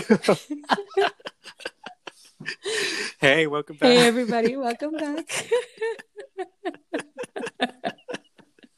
[3.20, 3.90] hey, welcome back.
[3.90, 5.50] Hey, everybody, welcome back.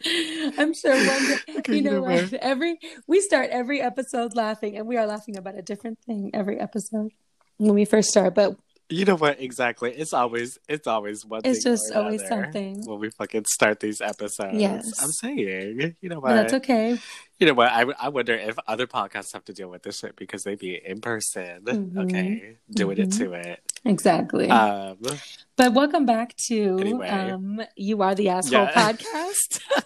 [0.58, 2.32] I'm sure one day, Okay, you know what?
[2.34, 6.58] Every we start every episode laughing, and we are laughing about a different thing every
[6.58, 7.12] episode
[7.58, 8.34] when we first start.
[8.34, 8.56] But
[8.92, 9.40] You know what?
[9.40, 9.90] Exactly.
[9.92, 11.40] It's always it's always one.
[11.44, 12.84] It's just always something.
[12.86, 14.58] when we fucking start these episodes.
[14.58, 15.02] Yes.
[15.02, 15.96] I'm saying.
[16.02, 16.34] You know but what?
[16.34, 16.98] that's okay.
[17.38, 17.68] You know what?
[17.72, 20.78] I I wonder if other podcasts have to deal with this shit because they be
[20.84, 21.62] in person.
[21.64, 21.96] Mhm.
[22.04, 23.18] Okay, doing it Mhm.
[23.18, 23.60] to it.
[23.86, 24.50] Exactly.
[24.50, 24.98] Um,
[25.56, 27.08] but welcome back to Anyway.
[27.08, 28.72] um, You Are the Asshole Yeah.
[28.92, 29.60] podcast.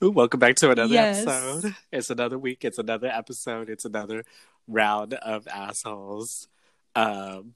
[0.00, 1.26] Welcome back to another Yes.
[1.26, 1.74] episode.
[1.92, 2.64] It's another week.
[2.64, 3.68] It's another episode.
[3.68, 4.24] It's another
[4.68, 6.48] round of assholes.
[6.94, 7.54] Um,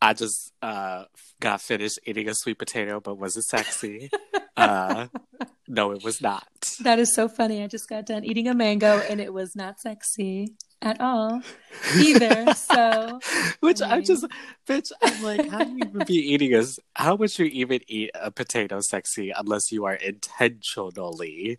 [0.00, 1.04] I just uh,
[1.40, 4.10] got finished eating a sweet potato, but was it sexy?
[4.56, 5.06] uh,
[5.68, 6.46] no, it was not.
[6.80, 7.62] that is so funny.
[7.62, 10.48] I just got done eating a mango, and it was not sexy
[10.82, 11.40] at all
[11.96, 12.52] either.
[12.54, 13.20] So
[13.60, 14.26] Which I I just,
[14.66, 18.10] bitch, I'm like, how do you even be eating a, how would you even eat
[18.14, 21.58] a potato sexy unless you are intentionally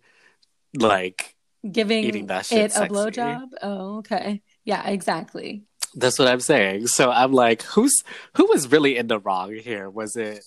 [0.76, 1.34] like,
[1.70, 2.92] giving Eating that shit it a sexy.
[2.94, 3.48] blowjob.
[3.62, 4.42] Oh, okay.
[4.64, 5.62] Yeah, exactly.
[5.94, 6.88] That's what I'm saying.
[6.88, 8.02] So I'm like, who's
[8.36, 9.88] who was really in the wrong here?
[9.88, 10.44] Was it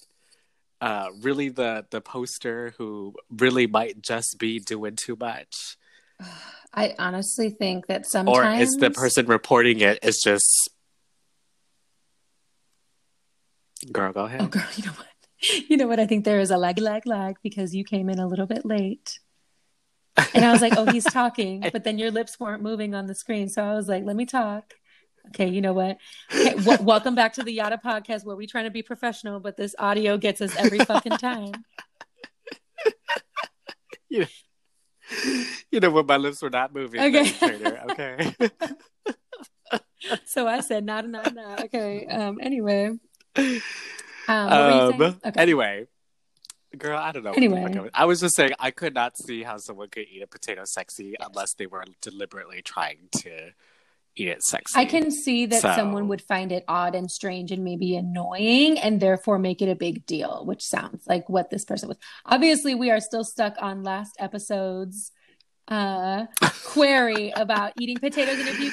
[0.81, 5.77] uh really the the poster who really might just be doing too much?
[6.73, 10.69] I honestly think that sometimes Or is the person reporting it is just
[13.91, 14.41] Girl, go ahead.
[14.41, 15.07] Oh, girl, you know what?
[15.69, 15.99] You know what?
[15.99, 18.65] I think there is a lag, lag, lag because you came in a little bit
[18.65, 19.19] late.
[20.33, 23.13] And I was like, oh, he's talking, but then your lips weren't moving on the
[23.13, 23.47] screen.
[23.47, 24.73] So I was like, let me talk.
[25.27, 25.97] Okay, you know what?
[26.33, 29.57] Okay, w- welcome back to the Yada podcast where we trying to be professional, but
[29.57, 31.53] this audio gets us every fucking time.
[34.09, 34.25] You
[35.80, 37.00] know when my lips were not moving.
[37.02, 37.31] Okay.
[37.91, 38.33] Okay.
[40.25, 41.66] So I said, not, not, not.
[41.66, 42.05] Okay.
[42.05, 42.39] Um.
[42.41, 42.88] Anyway.
[42.88, 43.00] Um.
[44.28, 45.01] you um.
[45.25, 45.41] Okay.
[45.41, 45.88] anyway.
[46.78, 47.31] Girl, I don't know.
[47.31, 47.63] Anyway.
[47.63, 50.28] I was- I was just saying I could not see how someone could eat a
[50.28, 53.51] potato sexy unless they were deliberately trying to
[54.17, 54.79] eat it sexy.
[54.79, 58.78] I can see that So- someone would find it odd and strange and maybe annoying
[58.79, 61.97] and therefore make it a big deal, which sounds like what this person was.
[62.25, 65.11] Obviously, we are still stuck on last episode's
[65.69, 66.25] uh
[66.63, 68.72] query about eating potatoes and if you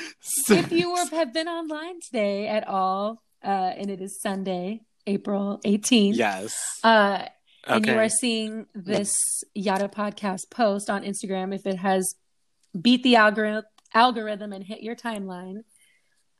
[0.57, 5.61] if you were, have been online today at all uh and it is Sunday, April
[5.65, 6.15] 18th.
[6.17, 6.55] yes.
[6.85, 7.25] Uh
[7.67, 12.15] and you are seeing this Yada podcast post on Instagram, if it has
[12.81, 15.65] beat the algorithm algorithm and hit your timeline.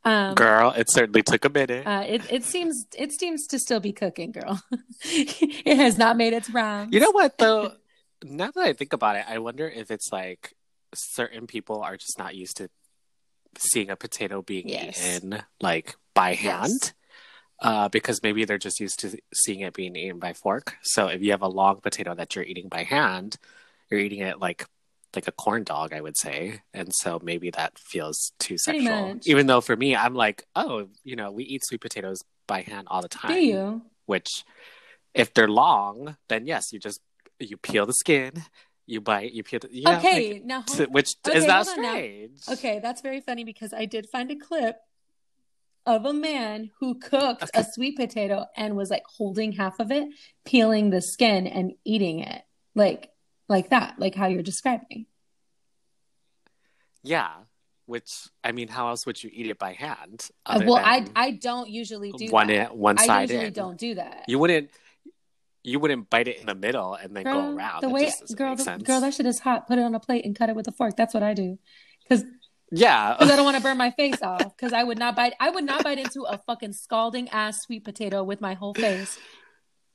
[0.05, 1.87] Um, Girl, it certainly took a minute.
[1.87, 4.61] uh, it it seems it seems to still be cooking, girl.
[5.03, 6.93] it has not made its rounds.
[6.93, 7.73] you know what though?
[8.23, 10.55] now that I think about it, I wonder if it's like
[10.95, 12.69] certain people are just not used to
[13.57, 15.17] seeing a potato being Yes.
[15.17, 16.41] eaten like by Yes.
[16.41, 16.93] hand.
[17.61, 20.77] Uh, because maybe they're just used to seeing it being eaten by fork.
[20.83, 23.37] So if you have a long potato that you're eating by hand,
[23.91, 24.67] you're eating it like
[25.17, 26.63] like a corn dog, I would say.
[26.73, 29.15] And so maybe that feels too Pretty sexual.
[29.15, 29.27] much.
[29.27, 32.89] Even though for me, I'm like, oh, you know, we eat sweet potatoes by hand
[32.91, 33.33] all the time.
[33.33, 33.83] Do you?
[34.07, 34.45] Which,
[35.15, 37.01] if they're long, then yes, you just
[37.41, 38.33] you peel the skin,
[38.87, 39.61] you bite, you peel.
[39.61, 42.41] The, you know, okay, like, now to- which Okay, is not strange.
[42.51, 44.77] okay, that's very funny because I did find a clip
[45.87, 50.09] of a man who cooked a sweet potato and was like holding half of it,
[50.45, 52.43] peeling the skin and eating it,
[52.75, 53.11] like
[53.49, 55.07] like that, like how you're describing.
[57.03, 57.31] Yeah.
[57.87, 60.27] Which I mean, how else would you eat it by hand?
[60.47, 62.73] Uh, well, I I don't usually do one that.
[62.73, 63.53] in, one I usually in.
[63.53, 64.25] don't do that.
[64.27, 64.71] You wouldn't.
[65.63, 67.83] You wouldn't bite it in the middle and then girl, go around.
[67.83, 69.67] the way girl, the, girl, that shit is hot.
[69.67, 70.95] Put it on a plate and cut it with a fork.
[70.95, 71.59] That's what I do.
[72.03, 72.25] Because
[72.71, 73.15] yeah.
[73.15, 74.57] because I don't want to burn my face off.
[74.57, 75.35] Because I would not bite.
[75.39, 79.19] I would not bite into a fucking scalding ass sweet potato with my whole face.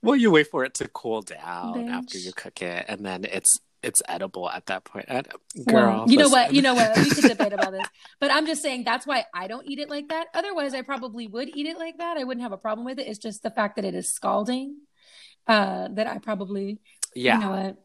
[0.01, 3.59] Well, you wait for it to cool down after you cook it, and then it's
[3.81, 5.05] it's edible at that point.
[5.07, 6.53] And, Well, girl, you know what?
[6.53, 6.97] You know what?
[6.97, 7.87] We could debate about this,
[8.19, 10.27] but I'm just saying that's why I don't eat it like that.
[10.33, 12.17] Otherwise, I probably would eat it like that.
[12.17, 13.07] I wouldn't have a problem with it.
[13.07, 14.77] It's just the fact that it is scalding
[15.47, 16.79] uh, that I probably,
[17.15, 17.35] yeah.
[17.35, 17.77] you know what?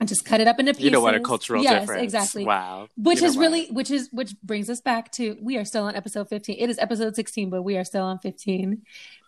[0.00, 0.84] I just cut it up into pieces.
[0.84, 1.80] You know what a cultural difference.
[1.80, 2.02] yes, difference.
[2.04, 2.44] exactly.
[2.44, 2.88] Wow.
[2.96, 5.96] Which You is really, which is, which brings us back to, we are still on
[5.96, 6.56] episode 15.
[6.56, 8.82] It is episode 16, but we are still on 15.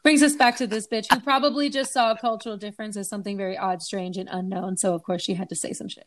[0.05, 3.37] Brings us back to this bitch who probably just saw a cultural difference as something
[3.37, 4.77] very odd, strange, and unknown.
[4.77, 6.07] So, of course, she had to say some shit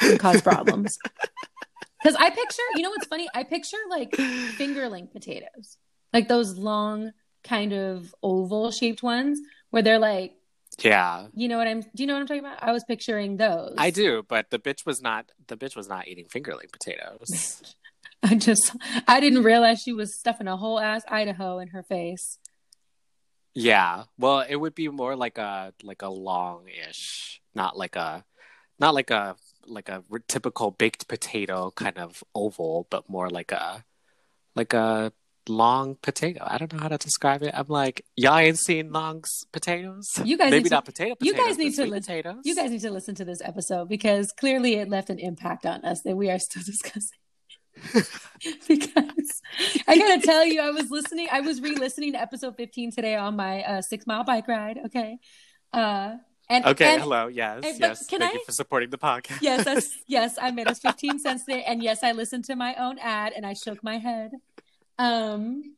[0.00, 0.98] and cause problems.
[2.02, 3.28] Because I picture, you know what's funny?
[3.34, 5.78] I picture like fingerling potatoes,
[6.12, 9.40] like those long, kind of oval shaped ones
[9.70, 10.34] where they're like
[10.80, 11.26] Yeah.
[11.34, 11.80] You know what I'm?
[11.80, 12.62] Do you know what I'm talking about?
[12.62, 13.74] I was picturing those.
[13.78, 15.30] I do, but the bitch was not.
[15.46, 17.74] The bitch was not eating fingerling potatoes.
[18.22, 18.74] I just
[19.06, 22.38] I didn't realize she was stuffing a whole ass Idaho in her face.
[23.54, 24.04] yeah.
[24.18, 28.24] Well, it would be more like a like a long-ish, not like a,
[28.78, 29.36] not like a
[29.66, 33.84] like a typical baked potato kind of oval, but more like a
[34.56, 35.12] like a
[35.48, 36.42] long potato.
[36.46, 37.52] I don't know how to describe it.
[37.54, 40.06] I'm like, y'all ain't seen long potatoes.
[40.24, 41.14] You guys maybe need to- not potato.
[41.20, 42.42] you guys need to sweet li- potatoes.
[42.44, 45.84] You guys need to listen to this episode because clearly it left an impact on
[45.84, 47.18] us that we are still discussing.
[48.68, 49.42] because
[49.88, 53.36] I gotta tell you, I was listening, I was re-listening to episode 15 today on
[53.36, 54.78] my uh, six mile bike ride.
[54.86, 55.18] Okay.
[55.72, 56.16] Uh
[56.48, 57.26] and Okay, and- hello.
[57.28, 58.06] Yes, and- yes.
[58.06, 59.38] can Thank I- you for supporting the podcast.
[59.40, 61.62] yes, that's, yes, I made us 15 cents there.
[61.66, 64.32] And yes, I listened to my own ad and I shook my head.
[64.98, 65.76] Um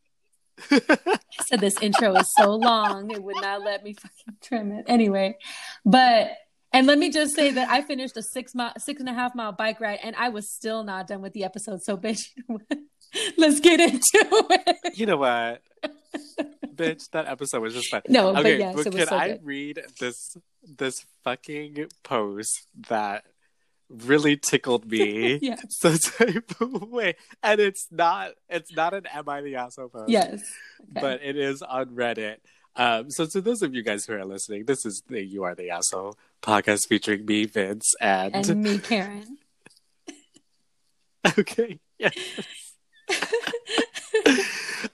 [0.71, 4.87] I said this intro is so long, it would not let me fucking trim it.
[4.89, 5.37] Anyway,
[5.85, 6.31] but
[6.73, 9.35] and let me just say that I finished a six mile, six and a half
[9.35, 11.83] mile bike ride, and I was still not done with the episode.
[11.83, 12.21] So, bitch,
[13.39, 14.99] let's get into it.
[14.99, 15.63] you know what,
[16.75, 17.09] bitch?
[17.13, 18.03] That episode was just fun.
[18.09, 22.67] No, but okay, yes, but it was can so I read this this fucking post
[22.89, 23.25] that
[23.89, 25.39] really tickled me?
[25.43, 25.63] Yes.
[25.71, 30.11] So type of way, and it's not it's not an "Am I the asshole?" post.
[30.11, 30.43] Yes,
[30.81, 31.01] Okay.
[31.01, 32.37] but it is on Reddit.
[32.77, 35.55] Um, so to those of you guys who are listening, this is the "You Are
[35.55, 39.39] the Asshole" podcast featuring me, Vince, and, and me, Karen.
[41.39, 42.13] okay, yes.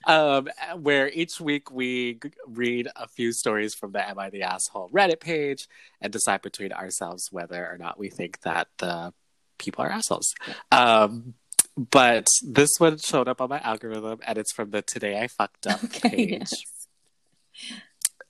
[0.07, 0.49] Um,
[0.81, 4.91] where each week we g- read a few stories from the Am I the Asshole
[4.91, 5.67] Reddit page
[6.01, 9.13] and decide between ourselves whether or not we think that the
[9.59, 10.35] people are assholes.
[10.71, 11.35] Um,
[11.77, 15.67] but this one showed up on my algorithm and it's from the Today I Fucked
[15.67, 16.39] Up Okay, page.
[16.41, 16.53] yes.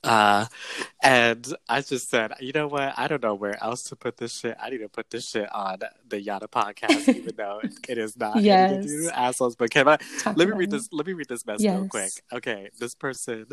[0.03, 0.45] Uh,
[1.01, 2.93] and I just said, you know what?
[2.97, 4.57] I don't know where else to put this shit.
[4.61, 8.41] I need to put this shit on the Yada podcast, even though it is not
[8.41, 8.71] Yes.
[8.71, 9.55] anything to do with assholes.
[9.55, 9.97] But can I?
[10.19, 10.71] Talk Let me read it.
[10.71, 10.89] this.
[10.91, 12.11] Let me read this mess real quick.
[12.33, 13.45] Okay, this person,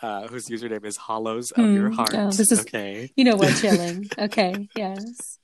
[0.00, 1.94] uh, whose username is Hollows of Your Hmm.
[1.96, 2.14] Heart.
[2.14, 3.12] Oh, this is- okay.
[3.16, 3.54] You know what?
[3.56, 4.08] Chilling.
[4.18, 4.68] Okay.
[4.74, 5.38] Yes.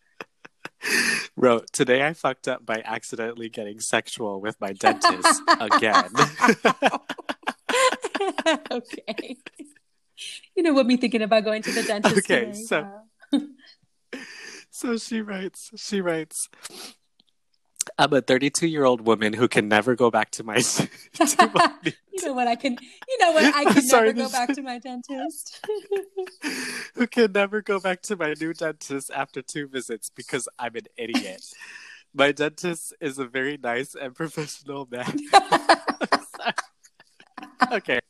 [1.36, 2.06] Wrote today.
[2.06, 6.10] I fucked up by accidentally getting sexual with my dentist again.
[8.70, 9.36] okay.
[10.54, 10.86] You know what?
[10.86, 12.18] Me thinking about going to the dentist.
[12.18, 12.52] Okay, today.
[12.52, 13.02] so-.
[14.76, 16.50] So she writes, she writes,
[17.98, 20.56] I'm a 32 year old woman who can never go back to my.
[21.14, 21.92] to my you
[22.22, 22.46] know what?
[22.46, 22.76] I can.
[23.08, 23.54] You know what?
[23.54, 25.66] I can sorry, never go back to my dentist.
[26.94, 30.88] who can never go back to my new dentist after two visits because I'm an
[30.98, 31.42] idiot.
[32.12, 35.18] My dentist is a very nice and professional man.
[37.72, 38.00] okay.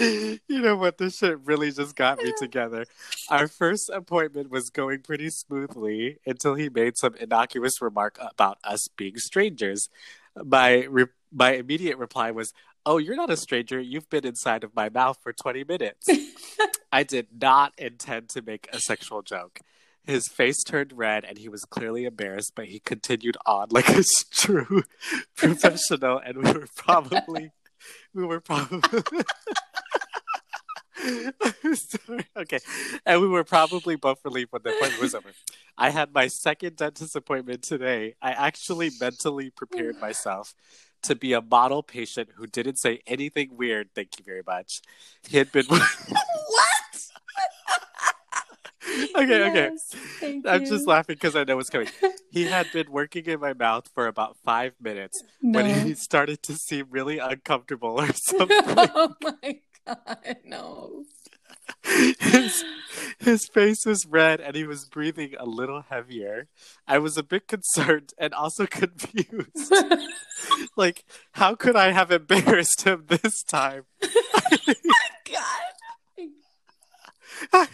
[0.48, 0.98] You know what?
[0.98, 2.86] This shit really just got me together.
[3.28, 8.88] Our first appointment was going pretty smoothly until he made some innocuous remark about us
[8.96, 9.88] being strangers.
[10.36, 12.52] My re- my immediate reply was,
[12.84, 13.80] "Oh, you're not a stranger.
[13.80, 16.08] You've been inside of my mouth for 20 minutes."
[16.92, 19.60] I did not intend to make a sexual joke.
[20.04, 24.02] His face turned red and he was clearly embarrassed, but he continued on like a
[24.32, 24.82] true
[25.36, 27.52] professional, and we were probably
[28.14, 28.80] we were probably.
[32.36, 32.58] Okay.
[33.06, 35.30] And we were probably both relieved when the appointment was over.
[35.76, 38.14] I had my second dentist appointment today.
[38.20, 40.54] I actually mentally prepared myself
[41.02, 43.88] to be a model patient who didn't say anything weird.
[43.94, 44.82] Thank you very much.
[45.28, 45.66] He had been.
[45.66, 45.82] what?
[49.16, 49.70] okay, okay.
[49.72, 50.68] Yes, thank I'm you.
[50.68, 51.88] just laughing because I know what's coming.
[52.32, 55.60] He had been working in my mouth for about five minutes No.
[55.60, 58.56] when he started to seem really uncomfortable or something.
[58.60, 61.04] oh my god, no.
[61.84, 62.64] his,
[63.18, 66.46] his face was red and he was breathing a little heavier.
[66.86, 69.72] I was a bit concerned and also confused.
[70.76, 73.84] like, how could I have embarrassed him this time?
[74.04, 74.74] Oh my
[77.52, 77.68] god.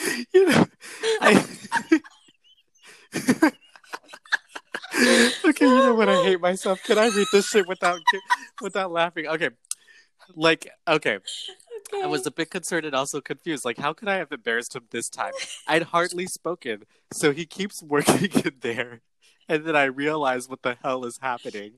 [0.34, 0.66] you know,
[1.20, 1.44] I.
[5.44, 6.08] okay, you know what?
[6.08, 6.82] I hate myself.
[6.84, 8.00] Can I read this shit without
[8.60, 9.26] without laughing?
[9.26, 9.50] Okay,
[10.34, 11.18] like okay.
[11.94, 12.02] Okay.
[12.02, 13.64] I was a bit concerned and also confused.
[13.64, 15.32] Like, how could I have embarrassed him this time?
[15.66, 19.00] I'd hardly spoken, so he keeps working in there,
[19.48, 21.74] and then I realize what the hell is happening.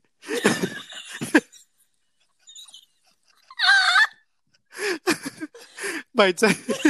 [6.15, 6.90] my dentist,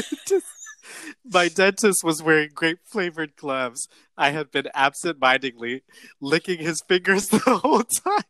[1.30, 3.88] my dentist was wearing grape flavored gloves.
[4.16, 5.82] I had been absent-mindedly
[6.20, 8.24] licking his fingers the whole time.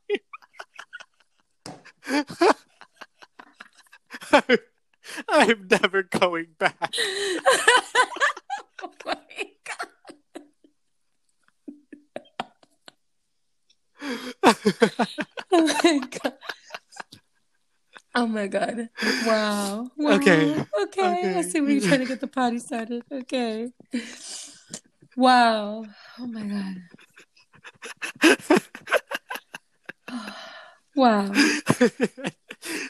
[5.28, 6.95] I'm never going back.
[8.83, 9.16] oh my
[9.64, 9.88] god.
[15.52, 16.33] Oh my god.
[18.14, 18.88] Oh my god.
[19.26, 19.90] Wow.
[19.97, 20.14] wow.
[20.17, 20.55] Okay.
[20.55, 20.64] okay.
[20.83, 21.35] Okay.
[21.38, 23.05] I see you're trying to get the party started.
[23.11, 23.71] Okay.
[25.17, 25.85] Wow.
[26.19, 26.76] Oh my god.
[30.97, 31.33] Wow.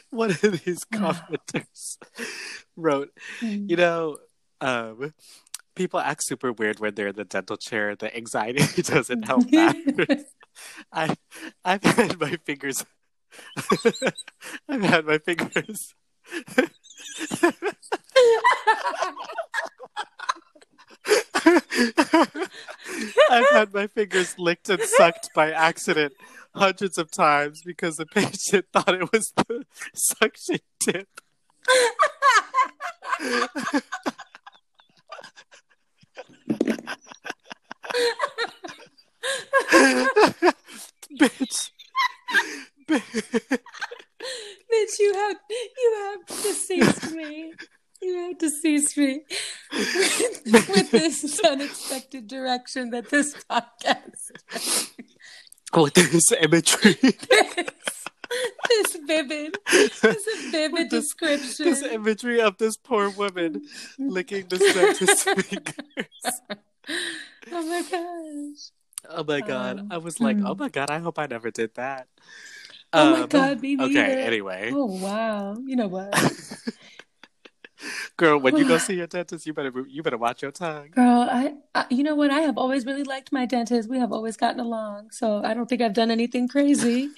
[0.09, 1.13] One of these Wow.
[1.13, 1.97] commenters
[2.75, 3.09] wrote,
[3.41, 4.17] you know,
[4.59, 5.13] um,
[5.75, 7.95] people act super weird when they're in the dental chair.
[7.95, 10.25] The anxiety doesn't help matters.
[10.91, 11.15] I,
[11.63, 12.85] I've had my fingers.
[14.69, 15.93] I've had my fingers.
[23.29, 26.13] I've had my fingers licked and sucked by accident
[26.53, 31.07] hundreds of times because the patient thought it was the suction tip.
[41.19, 41.71] Bitch.
[42.87, 43.59] Bitch.
[44.99, 47.53] You have you have deceased me.
[48.01, 49.21] You have deceased me
[49.71, 54.91] with, with this unexpected direction that this podcast
[55.75, 56.93] With this imagery.
[56.93, 58.07] this,
[58.69, 59.99] this vivid this
[60.51, 61.65] vivid this- description.
[61.65, 63.61] this imagery of this poor woman
[63.99, 66.41] licking the dentist's fingers.
[67.51, 68.71] oh my gosh.
[69.09, 69.79] Oh my god.
[69.79, 70.47] Um, I was like, hmm.
[70.47, 72.07] oh my god, I hope I never did that.
[72.93, 73.99] Oh my Um, god, me neither.
[74.01, 74.71] Okay, anyway.
[74.71, 75.57] Oh wow.
[75.65, 76.13] You know what?
[78.17, 80.91] Girl, when you go see your dentist, you better you better watch your tongue.
[80.95, 82.31] Girl, I, I you know what?
[82.31, 83.89] I have always really liked my dentist.
[83.89, 85.11] We have always gotten along.
[85.11, 87.09] So I don't think I've done anything crazy.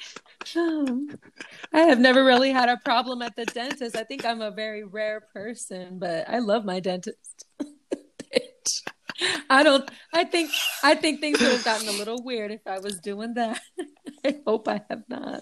[0.56, 1.10] Um,
[1.74, 3.96] I have never really had a problem at the dentist.
[3.96, 7.46] I think I'm a very rare person, but I love my dentist.
[9.50, 10.52] I don't I think
[10.82, 13.62] I think things would have gotten a little weird if I was doing that.
[14.26, 15.42] I hope I have not.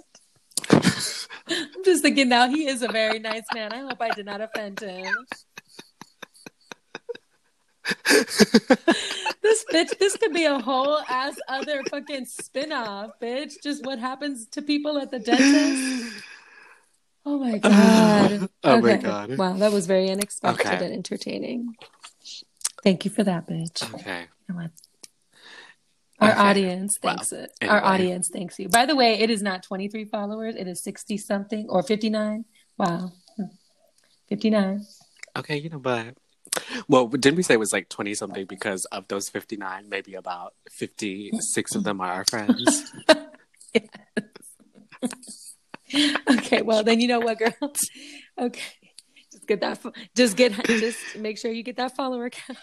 [1.50, 3.74] I'm just thinking now he is a very nice man.
[3.74, 5.14] I hope I did not offend him.
[9.42, 13.62] This bitch, this could be a whole ass other fucking spin-off, bitch.
[13.62, 16.24] Just what happens to people at the dentist.
[17.26, 18.50] Oh my god.
[18.64, 19.38] Oh my God.
[19.38, 20.86] Wow, that was very unexpected Okay.
[20.86, 21.76] and entertaining.
[22.84, 23.94] Thank you for that, bitch.
[23.96, 24.28] Okay.
[26.22, 26.38] You know what?
[26.38, 26.50] Our Okay.
[26.50, 27.52] audience Well, thanks it.
[27.68, 28.70] Our audience thanks you.
[28.70, 32.46] By the way, it is not 23 followers, it is 60 something or 59.
[32.78, 33.12] Wow.
[33.38, 33.44] Hmm.
[34.30, 34.86] 59.
[35.38, 36.16] Okay, you know, but
[36.88, 39.88] well, didn't we say it was like twenty something because of those fifty nine?
[39.88, 42.92] Maybe about fifty six of them are our friends.
[46.30, 47.80] Okay, well then you know what, girls?
[48.40, 48.62] Okay,
[49.32, 49.80] just get that.
[50.16, 50.54] Just get.
[50.66, 52.58] Just make sure you get that follower count.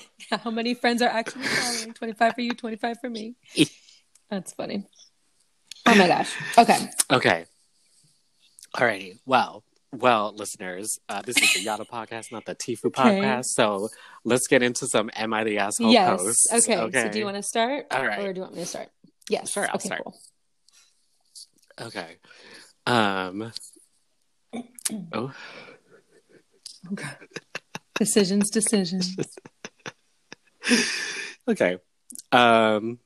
[0.30, 1.94] How many friends are actually following?
[1.94, 3.36] Twenty five for you, twenty five for me.
[4.30, 4.86] That's funny.
[5.86, 6.34] Oh my gosh.
[6.56, 6.90] Okay.
[7.10, 7.44] Okay.
[8.74, 9.18] Alrighty.
[9.26, 13.00] Well, well, listeners, uh, this is the Yada podcast, not the Tifu Okay.
[13.00, 13.44] podcast.
[13.46, 13.88] So
[14.24, 16.20] let's get into some Am I the Asshole yes.
[16.20, 16.52] posts.
[16.68, 16.90] Okay.
[16.92, 17.86] So do you want to start?
[17.90, 18.20] All right.
[18.20, 18.88] Or do you want me to start?
[19.28, 19.50] Yes.
[19.50, 19.88] Sure, I'll okay.
[19.88, 20.02] start.
[20.04, 20.18] Cool.
[21.80, 22.16] Okay.
[22.86, 23.52] Um.
[25.12, 25.32] Oh.
[26.92, 27.08] Okay.
[27.94, 28.50] Decisions.
[28.50, 29.14] Decisions.
[31.48, 31.78] Okay.
[32.30, 33.00] Um.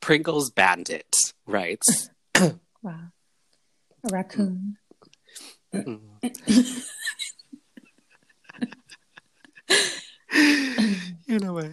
[0.00, 1.14] Pringles Bandit
[1.46, 2.10] writes.
[2.82, 3.00] Wow.
[4.04, 4.76] A raccoon.
[5.72, 6.00] Mm.
[11.26, 11.70] you know what?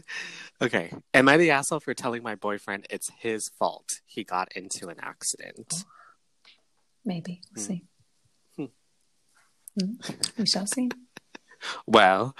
[0.61, 0.93] Okay.
[1.13, 4.95] Am I the asshole for telling my boyfriend it's his fault he got into an
[5.01, 5.83] accident?
[7.03, 7.41] Maybe.
[7.53, 7.83] We'll see.
[8.55, 8.65] Hmm.
[9.77, 9.91] Hmm.
[10.37, 10.89] We shall see.
[11.85, 12.35] Well,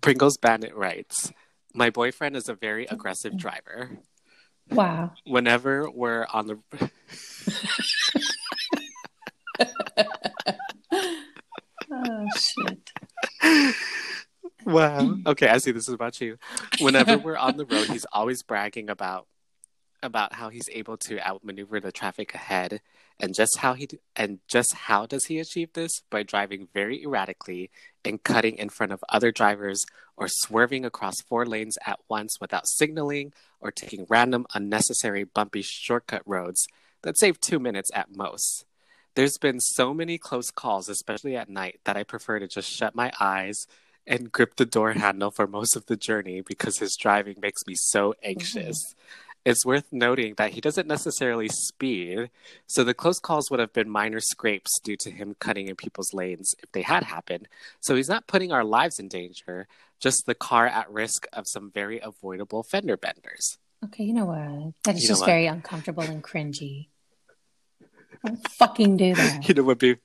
[0.00, 1.32] Pringles Bandit writes
[1.74, 3.90] My boyfriend is a very aggressive driver.
[4.70, 5.12] Wow.
[5.24, 6.90] Whenever we're on the.
[11.90, 13.74] Oh shit.
[14.64, 15.16] Wow.
[15.26, 16.38] Okay, I see this is about you.
[16.80, 19.28] Whenever we're on the road, he's always bragging about
[20.02, 22.80] about how he's able to outmaneuver the traffic ahead
[23.18, 27.70] and just how he and just how does he achieve this by driving very erratically
[28.04, 29.84] and cutting in front of other drivers
[30.16, 36.22] or swerving across four lanes at once without signaling or taking random unnecessary bumpy shortcut
[36.26, 36.66] roads
[37.02, 38.64] that save 2 minutes at most.
[39.14, 42.94] There's been so many close calls especially at night that I prefer to just shut
[42.94, 43.66] my eyes
[44.06, 47.74] and grip the door handle for most of the journey because his driving makes me
[47.76, 48.30] so mm-hmm.
[48.30, 48.94] anxious.
[49.46, 52.30] It's worth noting that he doesn't necessarily speed,
[52.66, 56.12] so the close calls would have been minor scrapes due to him cutting in people's
[56.12, 57.46] lanes if they had happened.
[57.80, 59.68] So he's not putting our lives in danger,
[60.00, 63.56] just the car at risk of some very avoidable fender benders.
[63.84, 64.74] Okay, you know what?
[64.82, 65.26] That is You know just what?
[65.26, 66.88] very uncomfortable and cringy.
[68.24, 69.48] Don't fucking do that.
[69.48, 69.98] You know what being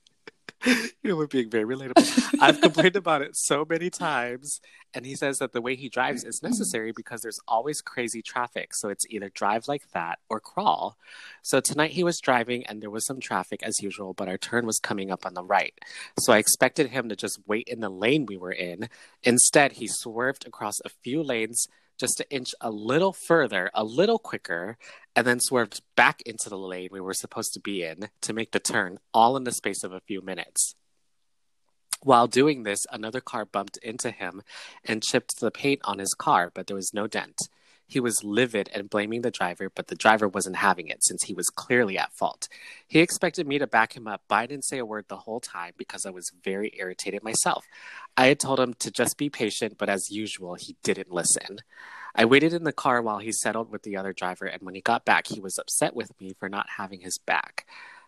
[0.65, 2.37] you know what being very relatable.
[2.39, 4.61] I've complained about it so many times,
[4.93, 8.75] and he says that the way he drives is necessary because there's always crazy traffic.
[8.75, 10.97] So it's either drive like that or crawl.
[11.41, 14.65] So tonight he was driving and there was some traffic as usual, but our turn
[14.65, 15.73] was coming up on the right.
[16.19, 18.89] So I expected him to just wait in the lane we were in.
[19.23, 21.67] Instead, he swerved across a few lanes
[21.99, 24.77] just to inch a little further, a little quicker,
[25.15, 28.51] and then swerved back into the lane we were supposed to be in to make
[28.51, 30.75] the turn, all in the space of a few minutes.
[32.03, 34.41] While doing this, another car bumped into him
[34.83, 37.37] and chipped the paint on his car, but there was no dent.
[37.91, 41.33] He was livid and blaming the driver, but the driver wasn't having it since he
[41.33, 42.47] was clearly at fault.
[42.87, 45.41] He expected me to back him up, but I didn't say a word the whole
[45.41, 47.65] time because I was very irritated myself.
[48.15, 51.59] I had told him to just be patient, but as usual, he didn't listen.
[52.15, 54.81] I waited in the car while he settled with the other driver, and when he
[54.81, 57.67] got back, he was upset with me for not having his back.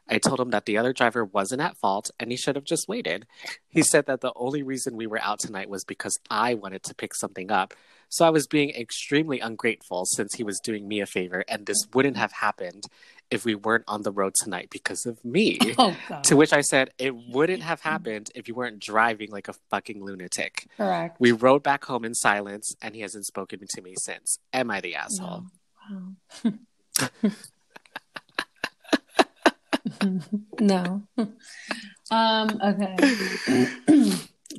[0.09, 2.87] I told him that the other driver wasn't at fault and he should have just
[2.87, 3.25] waited.
[3.67, 6.95] He said that the only reason we were out tonight was because I wanted to
[6.95, 7.73] pick something up.
[8.09, 11.87] So I was being extremely ungrateful since he was doing me a favor, and this
[11.95, 12.83] wouldn't have happened
[13.31, 15.57] if we weren't on the road tonight because of me.
[15.79, 15.97] Oh.
[16.25, 20.03] To which I said, it wouldn't have happened if you weren't driving like a fucking
[20.05, 20.67] lunatic.
[20.77, 21.19] Correct.
[21.19, 24.37] We rode back home in silence, and he hasn't spoken to me since.
[24.53, 25.45] Am I the asshole?
[25.89, 26.51] Wow.
[30.59, 31.03] no.
[32.11, 32.95] Um, okay.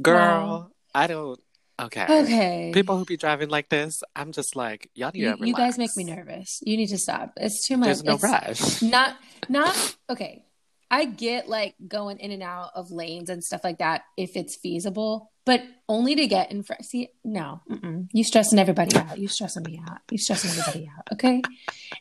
[0.03, 0.71] Girl, Wow.
[0.95, 1.39] I don't.
[1.81, 2.07] Okay.
[2.09, 2.71] Okay.
[2.73, 5.77] People who be driving like this, I'm just like, y'all need you, to you guys
[5.79, 6.61] make me nervous.
[6.65, 7.33] You need to stop.
[7.37, 7.87] It's too much.
[7.87, 8.83] There's no It's rush.
[8.83, 9.17] Not
[9.49, 10.45] not okay.
[10.91, 14.57] I get like going in and out of lanes and stuff like that if it's
[14.57, 16.85] feasible, but only to get in front.
[16.85, 18.09] See, no, mm-mm.
[18.13, 19.19] you stressing everybody out.
[19.19, 19.99] You stressing me out.
[20.11, 21.13] You stressing everybody out.
[21.13, 21.43] Okay.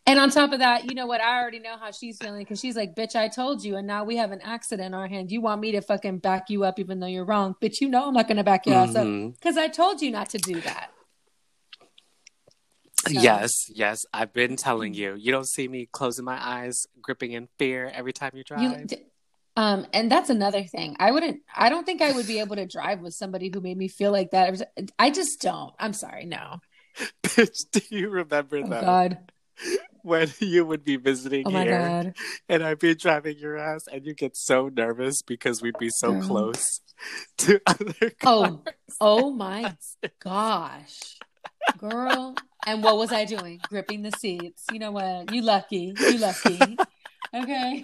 [0.06, 1.22] And on top of that, you know what?
[1.22, 4.03] I already know how she's feeling because she's like, "Bitch, I told you," and now
[4.03, 5.31] we have an accident in our hand.
[5.31, 7.81] You want me to fucking back you up even though you're wrong, bitch?
[7.81, 9.29] You know I'm not gonna back your ass up mm-hmm.
[9.31, 10.92] because I told you not to do that.
[13.07, 14.05] So- Yes, yes.
[14.13, 15.16] I've been telling you.
[15.18, 18.61] You don't see me closing my eyes, gripping in fear every time you drive.
[18.81, 19.03] You, d-
[19.55, 20.96] um, and that's another thing.
[21.00, 21.42] I wouldn't.
[21.55, 24.11] I don't think I would be able to drive with somebody who made me feel
[24.11, 24.74] like that.
[24.98, 25.74] I just don't.
[25.79, 26.25] I'm sorry.
[26.25, 26.57] No.
[27.24, 28.66] Bitch, do you remember that?
[28.66, 29.18] Oh though God.
[30.01, 32.13] when you would be visiting Oh here
[32.50, 36.20] and I'd be driving your ass and you get so nervous because we'd be so
[36.22, 36.81] close
[37.39, 38.13] to other cars.
[38.24, 38.63] Oh.
[39.00, 39.75] Oh my
[40.20, 41.18] gosh,
[41.77, 42.35] girl.
[42.66, 43.60] And what was I doing?
[43.70, 44.66] Gripping the seats.
[44.72, 45.34] You know what?
[45.34, 45.94] You lucky.
[46.00, 46.60] You lucky.
[47.34, 47.84] Okay.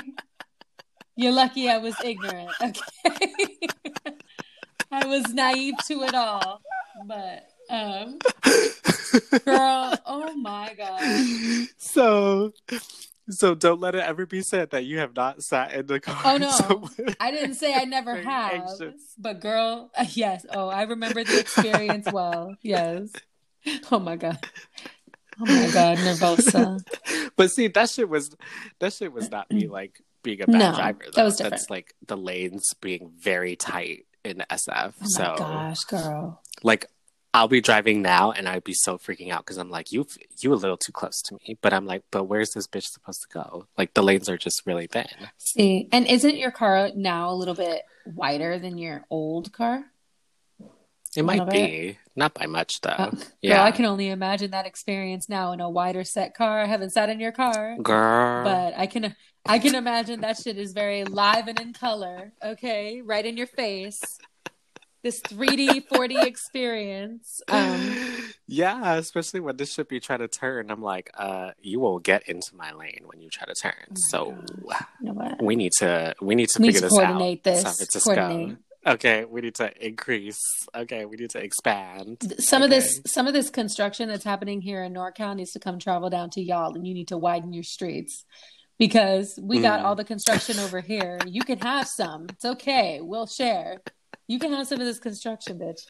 [1.16, 1.70] You're lucky.
[1.70, 2.50] I was ignorant.
[2.62, 3.58] Okay.
[4.92, 6.62] I was naive to it all,
[7.06, 8.20] but um.
[9.46, 11.68] Girl, oh my god.
[11.78, 12.54] so
[13.30, 16.20] so don't let it ever be said that you have not sat in the car.
[16.26, 16.90] Oh, no.
[17.20, 19.14] I didn't say I never have, anxious.
[19.18, 20.46] but girl, yes.
[20.52, 22.56] Oh, I remember the experience well.
[22.62, 23.12] Yes.
[23.92, 24.38] Oh my god.
[25.42, 26.80] Oh my god, nervosa.
[27.38, 28.36] But see, that shit was
[28.80, 31.04] that shit was not me like being a bad No, driver.
[31.06, 31.24] that Though.
[31.26, 31.70] was That's different.
[31.70, 34.94] like the lanes being very tight in SF.
[35.02, 36.42] Oh so my gosh, girl.
[36.64, 36.86] like
[37.34, 40.06] I'll be driving now and I'd be so freaking out because I'm like, you
[40.42, 41.58] you a little too close to me.
[41.62, 43.68] But I'm like, but where's this bitch supposed to go?
[43.78, 45.08] Like the lanes are just really thin.
[45.38, 49.86] See, and isn't your car now a little bit wider than your old car?
[51.16, 52.90] It might be not by much though.
[52.90, 56.60] Uh, yeah, Girl, I can only imagine that experience now in a wider set car.
[56.60, 58.44] I haven't sat in your car, girl.
[58.44, 62.34] but I can I can imagine that shit is very live and in color.
[62.44, 64.02] Okay, right in your face.
[65.02, 67.42] This 3D 4D experience.
[67.48, 67.96] Um,
[68.48, 70.70] yeah, especially when this should be trying to turn.
[70.70, 73.74] I'm like, uh, you will get into my lane when you try to turn.
[73.92, 74.38] Oh so
[75.02, 77.44] you know we need to we need to We need figure to this coordinate out.
[77.46, 77.62] this.
[77.62, 78.14] San Francisco.
[78.14, 78.58] Coordinate.
[78.88, 80.40] Okay, we need to increase.
[80.74, 82.34] Okay, we need to expand.
[82.40, 85.80] Some of this, some of this construction that's happening here in NorCal needs to come
[85.80, 88.24] travel down to y'all, and you need to widen your streets
[88.78, 89.84] because we got Mm.
[89.84, 91.20] all the construction over here.
[91.28, 92.28] You can have some.
[92.30, 93.00] It's okay.
[93.02, 93.82] We'll share.
[94.28, 95.82] You can have some of this construction, bitch.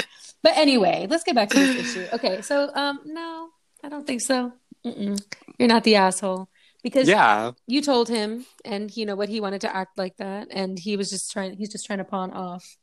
[0.41, 2.07] But anyway, let's get back to this issue.
[2.13, 3.49] Okay, so um, no,
[3.83, 4.53] I don't think so.
[4.83, 5.21] Mm-mm.
[5.59, 6.49] You're not the asshole
[6.83, 10.47] because Yeah, you told him, and you know what he wanted to act like that,
[10.51, 11.57] and he was just trying.
[11.57, 12.77] He's just trying to pawn off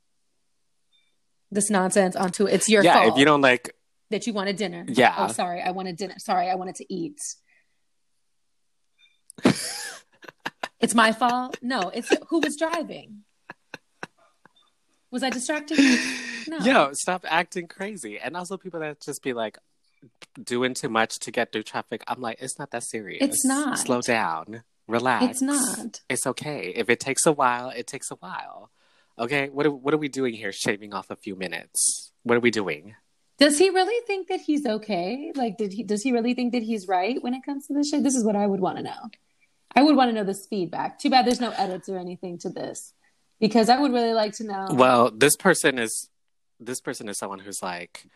[1.51, 2.95] this nonsense onto it's your yeah.
[2.95, 3.75] fault If you don't like,
[4.11, 4.85] that you wanted dinner.
[4.89, 5.15] Yeah.
[5.17, 6.15] Oh, sorry, I wanted dinner.
[6.19, 7.19] Sorry, I wanted to eat.
[10.81, 11.59] it's my fault.
[11.63, 13.23] No, it's who was driving.
[15.11, 15.99] Was I distracting you?
[16.49, 16.59] No.
[16.59, 18.21] Yo, stop acting crazy.
[18.21, 19.59] And also people that just be like
[20.43, 22.03] doing too much to get through traffic.
[22.07, 23.23] I'm like, it's not that serious.
[23.23, 23.79] It's not.
[23.79, 24.63] Slow down.
[24.89, 25.25] Relax.
[25.25, 26.01] It's not.
[26.09, 26.73] It's okay.
[26.77, 28.71] If it takes a while, it takes a while.
[29.19, 29.49] Okay?
[29.49, 32.13] What are, what are we doing here shaving off a few minutes?
[32.23, 32.95] What are we doing?
[33.39, 35.33] Does he really think that he's okay?
[35.35, 35.83] Like, did he?
[35.83, 38.03] Does he really think that he's right when it comes to this shit?
[38.03, 39.11] This is what I would want to know.
[39.75, 40.99] I would want to know this feedback.
[40.99, 42.95] Too bad there's no edits or anything to this,
[43.39, 44.69] because I would really like to know.
[44.71, 46.09] Well, this person is
[46.59, 48.07] this person is someone who's like,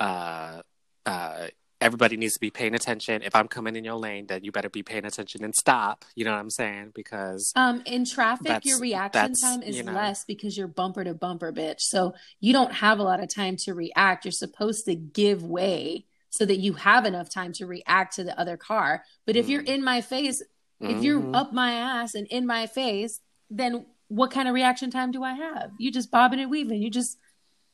[0.00, 0.62] uh,
[1.06, 1.48] uh,
[1.80, 3.22] everybody needs to be paying attention.
[3.22, 6.04] If I'm coming in your lane, then you better be paying attention and stop.
[6.14, 6.92] You know what I'm saying?
[6.94, 9.92] Because um, in traffic, your reaction time is you know.
[9.92, 11.80] less because you're bumper to bumper, bitch.
[11.80, 14.24] So you don't have a lot of time to react.
[14.24, 18.38] You're supposed to give way so that you have enough time to react to the
[18.38, 19.04] other car.
[19.26, 19.68] But if you're Mm.
[19.68, 20.42] in my face,
[20.80, 21.34] if you're Mhm.
[21.34, 25.32] up my ass and in my face, then what kind of reaction time do I
[25.34, 25.70] have?
[25.78, 26.82] You just bobbing and weaving.
[26.82, 27.16] You just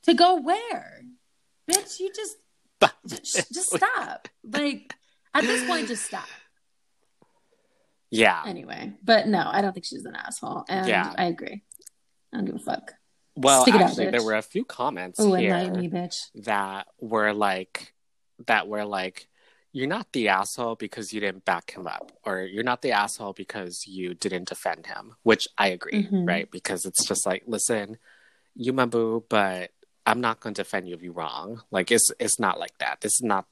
[0.05, 1.03] to go where,
[1.68, 1.99] bitch?
[1.99, 2.37] You just
[3.07, 4.29] just, just stop.
[4.45, 4.95] Like
[5.35, 6.29] at this point, just stop.
[8.11, 8.42] yeah.
[8.47, 11.12] Anyway, but no, I don't think she's an asshole, and Yeah.
[11.16, 11.62] I agree.
[12.33, 12.92] I don't give a fuck.
[13.35, 16.16] Well, Stick it out, there were a few comments Oh, here me, bitch.
[16.35, 17.95] that were like,
[18.47, 19.27] that were like,
[19.73, 23.33] you're not the asshole because you didn't back him up, or you're not the asshole
[23.33, 26.29] because you didn't defend him, which I agree, Mhm.
[26.29, 26.51] right?
[26.51, 27.97] Because it's just like, listen,
[28.55, 29.71] you my boo, but
[30.07, 31.62] I'm not going to defend you if you're wrong.
[31.71, 33.01] Like, it's it's not like that.
[33.01, 33.47] This is not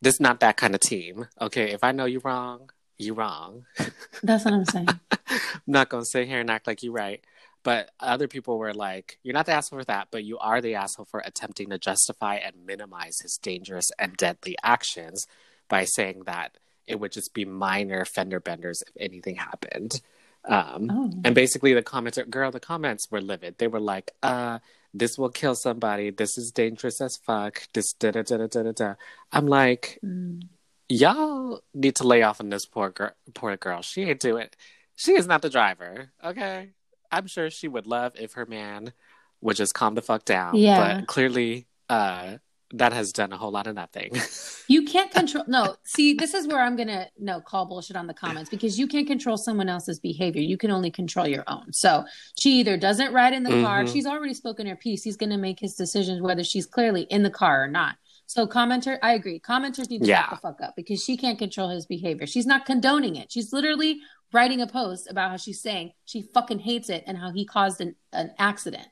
[0.00, 1.26] this is not that kind of team.
[1.40, 3.64] Okay, if I know you're wrong, you're wrong.
[4.22, 4.88] That's what I'm saying.
[5.10, 7.22] I'm not gonna sit here and act like you're right.
[7.64, 10.76] But other people were like, "You're not the asshole for that, but you are the
[10.76, 15.26] asshole for attempting to justify and minimize his dangerous and deadly actions
[15.68, 20.00] by saying that it would just be minor fender benders if anything happened."
[20.44, 23.58] Um, Oh, and basically, the comments, are, girl, the comments were livid.
[23.58, 24.60] They were like, "Uh,
[24.94, 26.10] this will kill somebody.
[26.10, 27.62] This is dangerous as fuck.
[27.74, 28.94] This da da da da da da." da."
[29.32, 30.42] I'm like, Mm.
[30.88, 33.12] y'all need to lay off on this poor girl.
[33.34, 33.82] Poor girl.
[33.82, 34.56] She ain't do it.
[34.96, 36.10] She is not the driver.
[36.24, 36.70] Okay,
[37.12, 38.92] I'm sure she would love if her man
[39.40, 40.56] would just calm the fuck down.
[40.56, 40.98] Yeah.
[40.98, 42.38] but clearly, uh,
[42.74, 44.10] that has done a whole lot of nothing.
[44.68, 45.44] you can't control.
[45.46, 48.86] No, see, this is where I'm gonna no call bullshit on the comments because you
[48.86, 50.42] can't control someone else's behavior.
[50.42, 51.72] You can only control your own.
[51.72, 52.04] So
[52.38, 53.84] she either doesn't ride in the car.
[53.84, 53.92] Mhm.
[53.92, 55.02] She's already spoken her piece.
[55.02, 57.96] He's gonna make his decisions whether she's clearly in the car or not.
[58.26, 59.40] So commenter, I agree.
[59.40, 60.28] Commenters need to Yeah.
[60.28, 62.26] shut the fuck up because she can't control his behavior.
[62.26, 63.32] She's not condoning it.
[63.32, 64.00] She's literally
[64.34, 67.80] writing a post about how she's saying she fucking hates it and how he caused
[67.80, 68.86] an, an accident.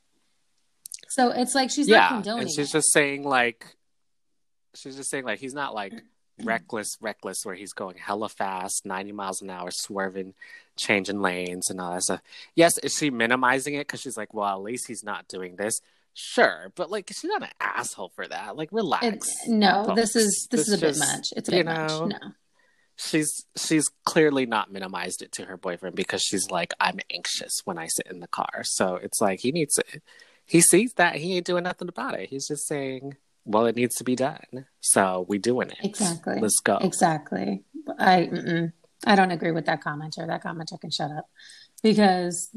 [1.09, 2.73] So it's like she's not yeah, condoning and she's it.
[2.73, 3.67] just saying like,
[4.75, 5.93] she's just saying like he's not like
[6.43, 10.35] reckless, reckless where he's going hella fast, ninety miles an hour, swerving,
[10.77, 12.23] changing lanes and all that stuff.
[12.55, 15.81] Yes, is she minimizing it because she's like, well, at least he's not doing this.
[16.15, 18.57] Sure, but like she's not an asshole for that.
[18.57, 19.07] Like, relax.
[19.07, 21.29] It's, no, this is this, This is a bit much.
[21.37, 22.21] It's a bit know, much.
[22.23, 22.29] No.
[22.97, 27.77] she's she's clearly not minimized it to her boyfriend because she's like i'm anxious when
[27.77, 30.03] i sit in the car so it's like he needs it
[30.47, 33.95] he sees that he ain't doing nothing about it he's just saying well it needs
[33.97, 36.39] to be done so we doing it Exactly.
[36.41, 37.63] let's go Exactly.
[37.99, 38.73] I mm-mm.
[39.07, 40.27] I don't agree with that commenter.
[40.27, 41.27] That commenter can shut up
[41.83, 42.51] because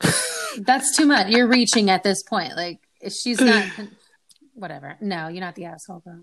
[0.58, 1.28] that's too much.
[1.28, 2.56] You're reaching at this point.
[2.56, 3.66] Like she's not.
[4.54, 4.96] Whatever.
[5.00, 6.20] No, you're not the asshole, bro.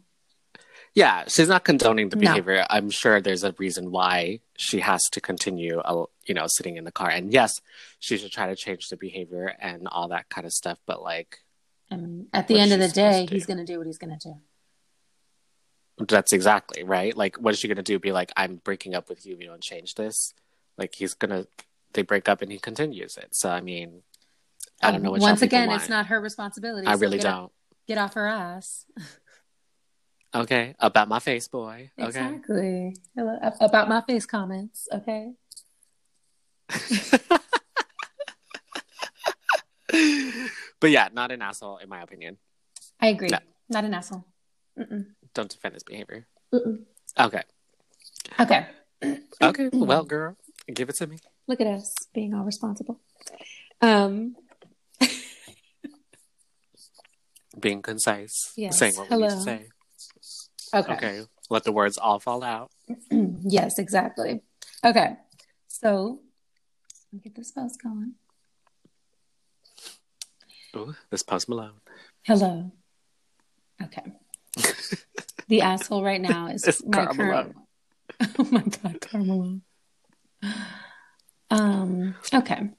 [0.95, 2.21] Yeah she's not condoning the No.
[2.21, 6.77] behavior i'm sure there's a reason why she has to continue uh, you know sitting
[6.77, 7.61] in the car and yes
[7.99, 11.39] she should try to change the behavior and all that kind of stuff but like
[11.91, 14.15] And at the end of the day, to he's going to do what he's going
[14.17, 14.35] to do.
[16.07, 17.15] That's exactly right.
[17.17, 17.99] Like, what is she gonna do?
[17.99, 20.33] Be like, I'm breaking up with you you don't change this.
[20.77, 21.45] Like, he's gonna.
[21.93, 23.29] They break up and he continues it.
[23.35, 24.03] So, I mean,
[24.81, 25.21] I don't know what.
[25.21, 26.87] Once again, it's not her responsibility.
[26.87, 27.33] I so really get don't.
[27.45, 27.51] Off,
[27.87, 28.85] get off her ass.
[30.33, 31.89] Okay, about my face, boy.
[31.97, 32.07] Okay.
[32.07, 32.95] Exactly.
[33.17, 34.87] About my face comments.
[34.93, 35.33] Okay.
[40.79, 42.37] but yeah, not an asshole in my opinion.
[43.01, 43.29] I agree.
[43.29, 43.39] No.
[43.69, 44.25] Not an asshole.
[44.77, 45.07] Mm-mm.
[45.33, 46.27] Don't defend his behavior.
[46.53, 46.83] Mm-mm.
[47.19, 47.41] Okay.
[48.39, 48.67] Okay.
[49.41, 49.69] Okay.
[49.73, 50.37] well, girl,
[50.71, 51.17] give it to me.
[51.47, 52.99] Look at us being all responsible.
[53.81, 54.35] Um.
[57.59, 58.53] Being concise.
[58.55, 58.77] Yes.
[58.77, 59.43] Saying what we need to Hello.
[59.43, 59.69] say.
[60.73, 60.93] Okay.
[60.93, 61.21] Okay.
[61.49, 62.71] Let the words all fall out.
[63.11, 64.41] yes, exactly.
[64.85, 65.15] Okay.
[65.67, 66.19] So,
[67.11, 68.13] let me get this post going.
[70.75, 71.81] Ooh, this Post Malone.
[72.23, 72.71] Hello.
[73.81, 74.03] Okay.
[75.47, 77.31] the asshole right now is It's my Carmelo.
[77.43, 77.55] current.
[78.37, 79.61] Oh my god, Carmelo.
[81.49, 82.69] Um, okay.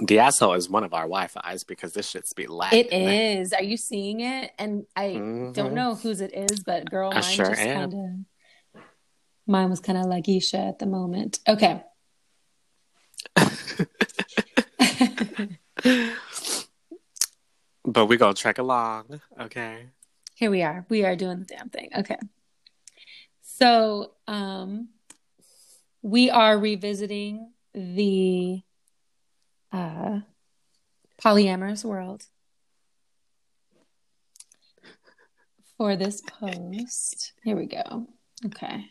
[0.00, 2.78] The asshole is one of our Wi-Fi's because this shit's be lagging.
[2.86, 3.52] It is.
[3.52, 4.52] Are you seeing it?
[4.58, 5.54] And I Mhm.
[5.54, 8.80] don't know whose it is, but girl, mine sure just kind of
[9.46, 11.40] mine was kind of like Isha at the moment.
[11.48, 11.82] Okay.
[17.84, 19.86] But we're gonna trek along, okay?
[20.34, 20.84] Here we are.
[20.90, 21.88] We are doing the damn thing.
[21.96, 22.18] Okay.
[23.42, 24.88] So, um
[26.02, 28.62] we are revisiting the
[29.72, 30.20] uh
[31.22, 32.24] polyamorous world
[35.76, 37.32] for this post.
[37.44, 38.06] Here we go.
[38.46, 38.86] Okay.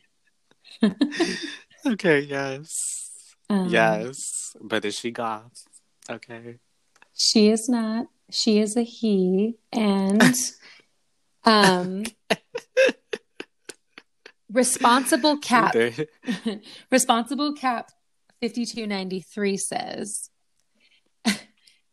[1.86, 3.36] Okay, yes.
[3.50, 4.56] Um, yes.
[4.62, 5.64] But is she goth?
[6.10, 6.60] Okay.
[7.14, 8.08] She is not.
[8.30, 9.56] She is a he.
[9.72, 10.22] And
[11.46, 12.04] um
[14.52, 15.76] responsible cap
[16.92, 17.92] responsible cap
[18.42, 20.30] 5293 says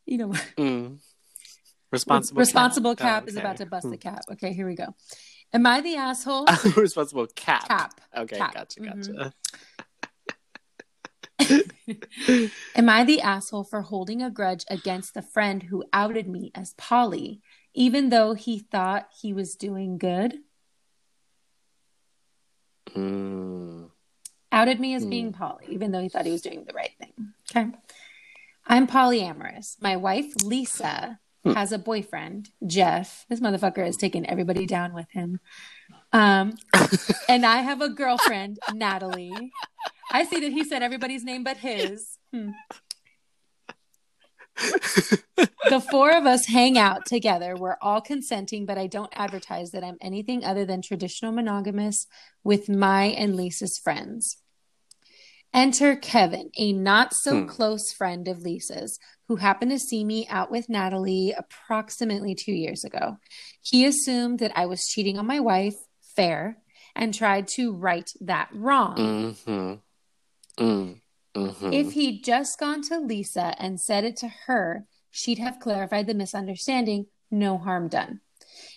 [0.07, 0.45] you know what?
[0.57, 0.99] Mm.
[1.93, 4.21] Responsible responsible cap, cap, Oh, is about to bust the cap.
[4.33, 4.95] Okay, here we go.
[5.53, 6.47] Am I the asshole?
[6.77, 7.69] Responsible cap.
[7.69, 8.01] cap.
[8.17, 8.55] Okay, Cap.
[8.55, 9.15] gotcha, Mhm.
[9.17, 9.33] gotcha.
[12.75, 16.75] Am I the asshole for holding a grudge against the friend who outed me as
[16.75, 17.41] poly,
[17.75, 20.39] even though he thought he was doing good?
[22.95, 23.91] Mm.
[24.53, 25.11] outed me as Hmm.
[25.11, 27.13] being poly, even though he thought he was doing the right thing.
[27.51, 27.71] Okay.
[28.67, 29.77] I'm polyamorous.
[29.81, 31.53] My wife, Lisa, Hmm.
[31.53, 33.27] has a boyfriend, Jeff.
[33.29, 35.41] This motherfucker is taking everybody down with him.
[36.11, 36.55] Um,
[37.29, 39.53] and I have a girlfriend, Natalie.
[40.11, 42.17] I see that he said everybody's name but his.
[42.33, 42.51] Hmm.
[45.69, 47.57] The four of us hang out together.
[47.57, 52.07] We're all consenting, but I don't advertise that I'm anything other than traditional monogamous
[52.43, 54.39] with my and Lisa's friends.
[55.55, 57.47] Enter Kevin, a not so Hmm.
[57.47, 62.85] close friend of Lisa's, who happened to see me out with Natalie approximately two years
[62.85, 63.19] ago.
[63.63, 65.77] He assumed that I was cheating on my wife,
[66.17, 66.59] fair,
[66.97, 68.97] and tried to right that wrong.
[68.97, 69.75] Mm-hmm.
[70.65, 71.01] Mm.
[71.35, 71.73] Mm-hmm.
[71.73, 76.15] If he'd just gone to Lisa and said it to her, she'd have clarified the
[76.15, 78.21] misunderstanding, no harm done.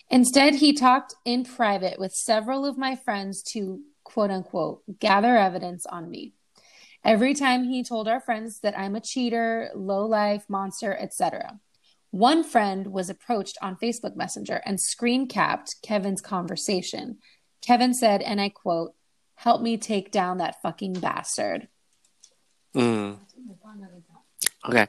[0.09, 5.85] Instead, he talked in private with several of my friends to quote unquote gather evidence
[5.85, 6.33] on me.
[7.03, 11.59] Every time he told our friends that I'm a cheater, low life, monster, etc.
[12.11, 17.17] One friend was approached on Facebook Messenger and screen capped Kevin's conversation.
[17.61, 18.93] Kevin said, and I quote,
[19.35, 21.67] Help me take down that fucking bastard.
[22.75, 23.19] Mm.
[24.67, 24.87] Okay.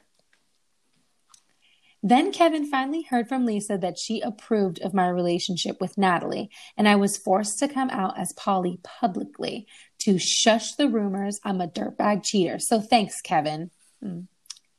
[2.09, 6.89] Then Kevin finally heard from Lisa that she approved of my relationship with Natalie, and
[6.89, 9.67] I was forced to come out as poly publicly
[9.99, 12.59] to shush the rumors I'm a dirtbag cheater.
[12.61, 13.71] So thanks, Kevin.
[14.03, 14.27] Mm.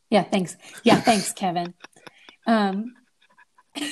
[0.10, 0.58] Yeah, thanks.
[0.84, 1.76] Yeah, thanks, Kevin.
[2.48, 2.96] Um,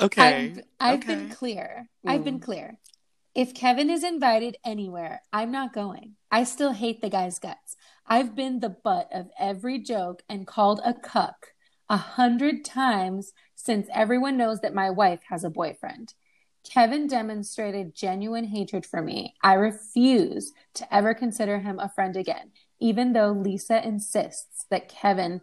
[0.00, 0.22] okay.
[0.22, 1.14] I've, I've okay.
[1.16, 1.88] been clear.
[2.06, 2.42] I've been Mm.
[2.44, 2.78] clear.
[3.34, 6.14] If Kevin is invited anywhere, I'm not going.
[6.30, 7.76] I still hate the guy's guts.
[8.10, 11.48] I've been the butt of every joke and called a cuck
[11.90, 16.14] a hundred times since everyone knows that my wife has a boyfriend.
[16.64, 19.34] Kevin demonstrated genuine hatred for me.
[19.42, 25.42] I refuse to ever consider him a friend again, even though Lisa insists that Kevin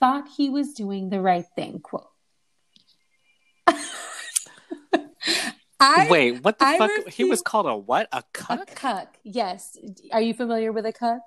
[0.00, 1.80] thought he was doing the right thing.
[1.80, 2.08] Quote.
[5.78, 7.08] I Wait, what the I fuck?
[7.08, 8.08] He was called a what?
[8.12, 8.62] A cuck?
[8.62, 9.18] a cuck.
[9.22, 9.76] Yes.
[10.12, 11.20] Are you familiar with a cuck?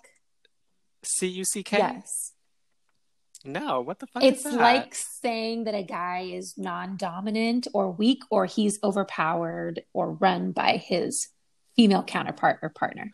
[1.03, 1.77] C U C K?
[1.77, 2.33] Yes.
[3.45, 4.59] No, what the fuck It's is that?
[4.59, 10.75] like saying that a guy is non-dominant or weak or he's overpowered or run by
[10.75, 11.29] his
[11.75, 13.11] female counterpart or partner.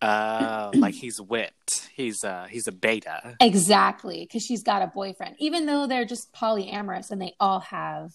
[0.00, 1.90] Oh, like he's whipped.
[1.94, 3.36] He's uh he's a beta.
[3.40, 5.36] Exactly, because she's got a boyfriend.
[5.38, 8.12] Even though they're just polyamorous and they all have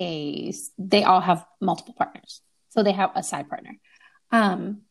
[0.00, 2.42] a they all have multiple partners.
[2.70, 3.76] So they have a side partner.
[4.32, 4.82] Um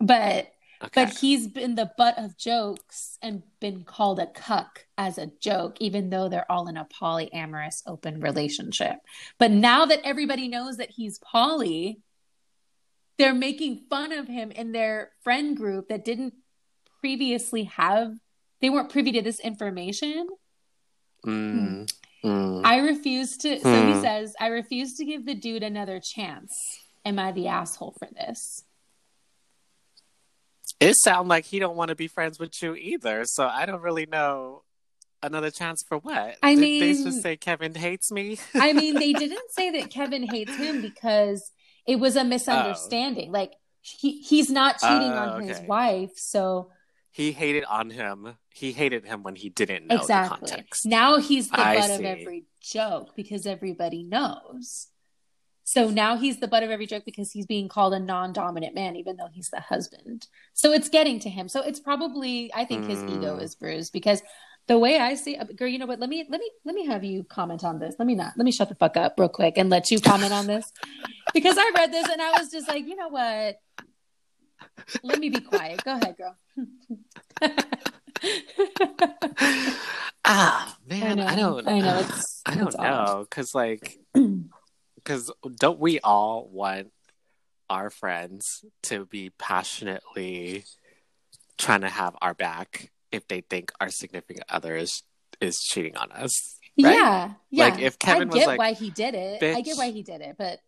[0.00, 0.48] but
[0.84, 1.04] Okay.
[1.04, 5.76] but he's been the butt of jokes and been called a cuck as a joke,
[5.80, 8.96] even though they're all in a polyamorous open relationship.
[9.38, 12.00] But now that everybody knows that he's poly,
[13.18, 16.34] they're making fun of him in their friend group that didn't
[17.00, 18.14] previously have,
[18.60, 20.26] they weren't privy to this information.
[21.24, 21.88] Mm,
[22.24, 22.60] mm.
[22.64, 24.00] I refuse to, so he Hmm.
[24.00, 26.78] says, I refuse to give the dude another chance.
[27.04, 28.64] Am I the asshole for this?
[30.82, 33.24] It sounds like he don't want to be friends with you either.
[33.24, 34.62] So I don't really know
[35.22, 36.36] another chance for what.
[36.42, 38.38] I Did they just say Kevin hates me?
[38.54, 41.50] I mean, they didn't say that Kevin hates him because
[41.86, 43.30] it was a misunderstanding.
[43.30, 43.32] Oh.
[43.32, 46.70] Like he he's not cheating uh, on his wife, so
[47.10, 48.36] he hated on him.
[48.54, 50.38] He hated him when he didn't know exactly.
[50.40, 50.86] the context.
[50.86, 51.94] Now he's the I butt see.
[51.94, 54.88] of every joke because everybody knows.
[55.64, 58.96] So now he's the butt of every joke because he's being called a non-dominant man,
[58.96, 60.26] even though he's the husband.
[60.54, 61.48] So it's getting to him.
[61.48, 63.16] So it's probably, I think, his mm.
[63.16, 64.22] ego is bruised because
[64.68, 65.98] the way I see, girl, you know what?
[65.98, 67.96] Let me let me let me have you comment on this.
[67.98, 70.32] Let me not let me shut the fuck up real quick and let you comment
[70.32, 70.72] on this
[71.34, 73.58] because I read this and I was just like, you know what?
[75.02, 75.82] Let me be quiet.
[75.84, 76.36] Go ahead, girl.
[80.24, 81.66] ah man, I, I, don't.
[81.68, 81.98] I know.
[81.98, 83.98] It's, I don't it's know because like
[85.02, 86.92] because don't we all want
[87.68, 90.64] our friends to be passionately
[91.58, 95.02] trying to have our back if they think our significant other is,
[95.40, 96.58] is cheating on us?
[96.80, 96.94] Right?
[96.94, 97.64] Yeah, yeah.
[97.64, 99.42] Like if Kevin I get was like, why he did it.
[99.42, 100.60] I get why he did it, but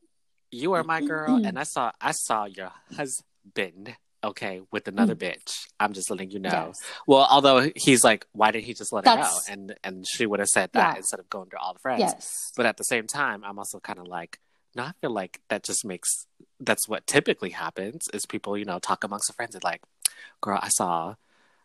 [0.51, 5.31] you are my girl, and I saw I saw your husband okay, with another mm.
[5.31, 5.67] bitch.
[5.79, 6.51] I'm just letting you know.
[6.51, 6.77] Yes.
[7.07, 9.49] Well, although he's like, why did he just let That's...
[9.49, 9.63] her know?
[9.63, 10.97] And and she would have said that yeah.
[10.97, 12.01] instead of going to all the friends.
[12.01, 12.53] Yes.
[12.57, 14.41] But at the same time, I'm also kind of like,
[14.75, 16.27] no, I feel like that just makes
[16.61, 19.83] that's what typically happens is people, you know, talk amongst their friends and like,
[20.41, 21.15] girl, I saw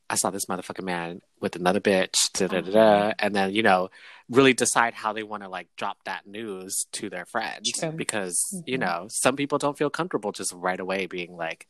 [0.10, 3.14] I saw this motherfucking man with another bitch, uh-huh.
[3.20, 3.90] and then you know,
[4.30, 7.92] really decide how they want to like drop that news to their friends True.
[7.92, 8.64] because mm-hmm.
[8.68, 11.68] you know some people don't feel comfortable just right away being like,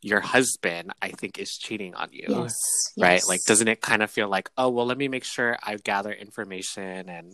[0.00, 2.26] your husband, I think, is cheating on you.
[2.28, 2.54] Yes,
[2.96, 3.14] right?
[3.14, 3.28] Yes.
[3.28, 6.12] Like, doesn't it kind of feel like, oh, well, let me make sure I gather
[6.12, 7.32] information and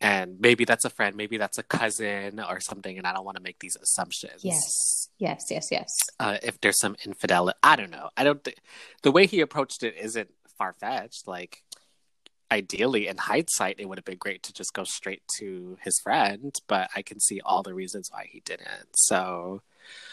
[0.00, 3.36] and maybe that's a friend, maybe that's a cousin or something, and I don't want
[3.36, 4.42] to make these assumptions.
[4.42, 5.94] Yes, yes, yes, yes.
[6.18, 8.08] Uh, if there's some infidelity, I don't know.
[8.16, 8.42] I don't.
[8.42, 8.56] Th-
[9.02, 11.28] the way he approached it isn't far fetched.
[11.28, 11.62] Like,
[12.50, 16.54] ideally, in hindsight, it would have been great to just go straight to his friend,
[16.66, 18.88] but I can see all the reasons why he didn't.
[18.94, 19.60] So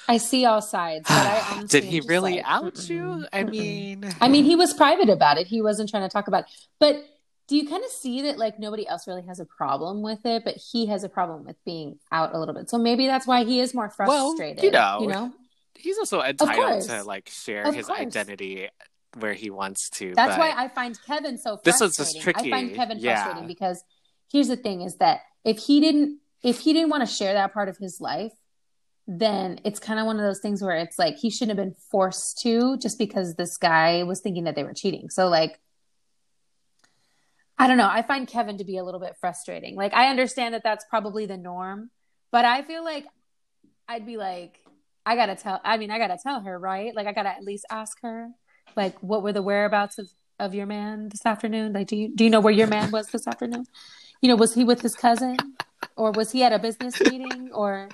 [0.08, 1.06] I see all sides.
[1.08, 3.26] But I Did he really like, out mm-mm, you?
[3.34, 3.50] I mm-mm.
[3.50, 5.48] mean, I mean, he was private about it.
[5.48, 6.50] He wasn't trying to talk about it.
[6.80, 7.04] But
[7.48, 10.43] do you kind of see that like nobody else really has a problem with it,
[10.43, 12.70] but he has a problem with being out a little bit.
[12.70, 14.58] So maybe that's why he is more frustrated.
[14.58, 15.34] Well, you know, you know,
[15.76, 18.00] he's also entitled to like share of his course.
[18.00, 18.70] identity
[19.17, 20.13] where he wants to.
[20.13, 22.48] That's why I find Kevin so This is just tricky.
[22.48, 23.24] I find Kevin yeah.
[23.24, 23.84] frustrating because
[24.32, 27.54] here's the thing: is that if he didn't, if he didn't want to share that
[27.54, 28.34] part of his life,
[29.08, 31.76] then it's kind of one of those things where it's like he shouldn't have been
[31.89, 35.10] forced to just because this guy was thinking that they were cheating.
[35.10, 35.60] So like
[37.60, 39.76] I don't know, I find Kevin to be a little bit frustrating.
[39.76, 41.89] Like I understand that that's probably the norm,
[42.32, 43.06] but I feel like
[43.88, 44.60] I'd be like
[45.06, 46.93] I got to tell I mean I got to tell her, right?
[46.93, 48.30] Like I got to at least ask her
[48.76, 51.72] like what were the whereabouts of of your man this afternoon?
[51.72, 53.65] Like do you do you know where your man was this afternoon?
[54.22, 55.38] You know, was he with his cousin
[55.96, 57.88] or was he at a business meeting or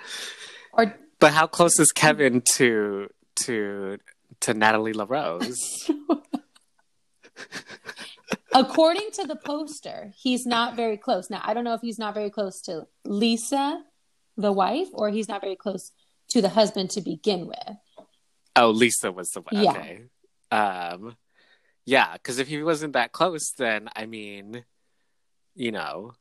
[0.74, 3.08] or but how close is Kevin to
[3.46, 3.98] to
[4.42, 5.90] to Natalie LaRose?
[8.54, 11.30] According to the poster, he's not very close.
[11.30, 13.82] Now, I don't know if he's not very close to Lisa,
[14.36, 15.94] the wife, or he's not very close
[16.32, 17.78] to the husband to begin with.
[18.58, 19.64] Oh, Lisa was the one.
[19.64, 19.72] Yeah.
[19.72, 20.02] Okay.
[20.52, 21.16] Um,
[21.86, 24.66] yeah, because if he wasn't that close, then I mean,
[25.56, 26.16] you know,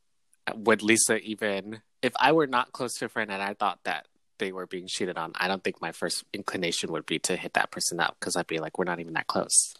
[0.55, 1.83] would Lisa even?
[2.03, 4.07] If I were not close to a friend and I thought that
[4.43, 7.53] they were being cheated on, I don't think my first inclination would be to hit
[7.53, 9.73] that person up because I'd be like, we're not even that close.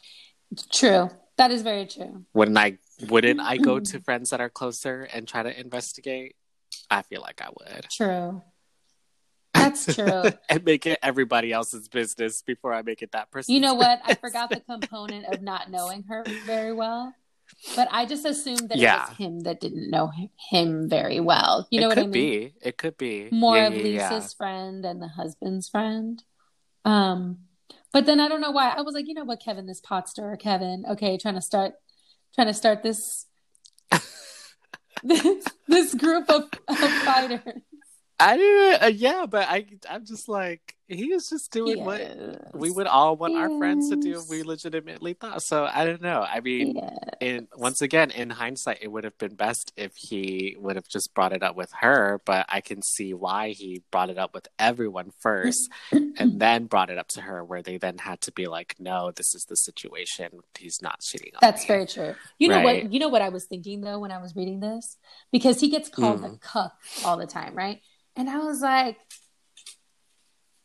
[0.73, 1.11] True.
[1.37, 2.25] That is very true.
[2.33, 2.79] Wouldn't I?
[3.09, 6.37] Wouldn't I go to friends that are closer and try to investigate?
[6.89, 7.87] I feel like I would.
[7.91, 8.43] True.
[9.53, 10.25] That's true.
[10.49, 13.55] and make it everybody else's business before I make it that person.
[13.55, 14.01] You know what?
[14.05, 17.15] I forgot the component of not knowing her very well.
[17.77, 19.05] But I just assumed that yeah.
[19.05, 20.11] it was him that didn't know
[20.51, 21.67] him very well.
[21.71, 22.13] You know it what I mean?
[22.13, 22.55] Be.
[22.61, 26.23] It could be more yeah, of yeah, Lisa's friend and the husband's friend.
[26.85, 27.39] Um,
[27.93, 30.09] but then I don't know why I was like, you know what, Kevin, this pot
[30.09, 30.85] stirrer, Kevin.
[30.91, 31.75] Okay, trying to start,
[32.35, 33.27] trying to start this,
[35.03, 37.63] this, this group of, of fighters.
[38.23, 41.87] I do, uh, yeah, but I, I'm just like he is just doing yes.
[41.87, 43.43] what we would all want yes.
[43.43, 44.23] our friends to do.
[44.29, 45.69] We legitimately thought so.
[45.73, 46.23] I don't know.
[46.29, 46.99] I mean, yes.
[47.21, 51.15] in once again, in hindsight, it would have been best if he would have just
[51.15, 52.21] brought it up with her.
[52.25, 56.91] But I can see why he brought it up with everyone first, and then brought
[56.91, 59.57] it up to her, where they then had to be like, "No, this is the
[59.57, 60.41] situation.
[60.59, 61.69] He's not cheating." On That's me.
[61.69, 62.15] very true.
[62.39, 62.93] You know what?
[62.93, 64.99] You know what I was thinking though when I was reading this,
[65.31, 66.35] because he gets called mm.
[66.35, 67.81] a cuck all the time, right?
[68.17, 68.99] And I was like,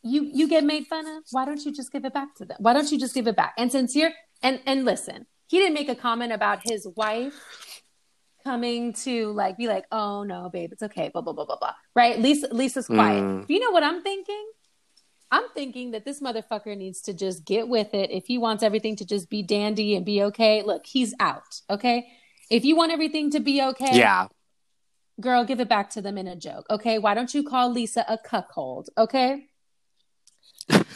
[0.02, 1.24] you you get made fun of.
[1.30, 2.56] Why don't you just give it back to them?
[2.60, 3.54] Why don't you just give it back?
[3.58, 7.82] And since you're and and listen, he didn't make a comment about his wife
[8.44, 11.74] coming to like be like, oh no, babe, it's okay, blah blah blah blah blah.
[11.94, 12.18] Right?
[12.18, 13.22] Lisa Lisa's quiet.
[13.22, 13.44] Mm.
[13.48, 14.50] You know what I'm thinking?
[15.30, 18.10] I'm thinking that this motherfucker needs to just get with it.
[18.10, 21.60] If he wants everything to just be dandy and be okay, look, he's out.
[21.68, 22.08] Okay.
[22.50, 24.28] If you want everything to be okay, Yeah.
[25.20, 26.66] Girl, give it back to them in a joke.
[26.70, 26.98] Okay.
[26.98, 28.88] Why don't you call Lisa a cuckold?
[28.96, 29.46] Okay.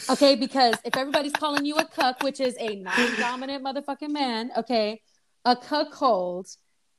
[0.09, 0.35] Okay.
[0.35, 5.01] Because if everybody's calling you a cuck, which is a non dominant motherfucking man, okay,
[5.45, 6.47] a cuckold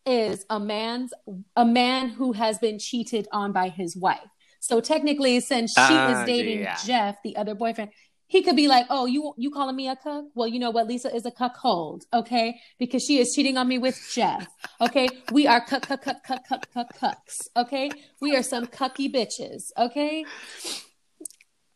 [0.06, 1.12] is a man's
[1.56, 4.18] a man who has been cheated on by his wife.
[4.60, 6.76] So technically, since she Ah, is dating yeah.
[6.84, 7.90] Jeff, the other boyfriend,
[8.26, 10.24] he could be like, "Oh, you you calling me a cuck?
[10.34, 10.86] Well, you know what?
[10.86, 12.60] Lisa is a cuckold, okay?
[12.78, 14.46] Because she is cheating on me with Jeff.
[14.80, 17.48] Okay, we are cuck cuck cuck cuck cuck cuck cucks.
[17.56, 19.70] Okay, we are some cucky bitches.
[19.78, 20.24] Okay,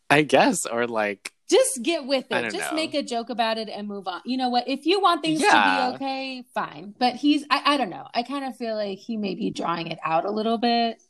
[0.09, 2.51] I guess, or like, just get with it.
[2.51, 2.75] Just know.
[2.75, 4.21] make a joke about it and move on.
[4.25, 4.67] You know what?
[4.67, 5.51] If you want things Yeah.
[5.51, 6.93] to be okay, fine.
[6.97, 8.07] But he's I, I don't know.
[8.13, 11.01] I kind of feel like he may be drawing it out a little bit.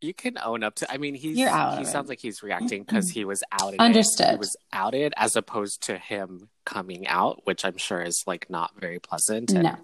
[0.00, 0.92] You can own up to.
[0.92, 3.80] I mean, he's You're out he sounds like he's reacting because he was outed.
[3.80, 4.30] Understood.
[4.30, 8.72] He was outed as opposed to him coming out, which I'm sure is like not
[8.80, 9.50] very pleasant.
[9.50, 9.76] And, No.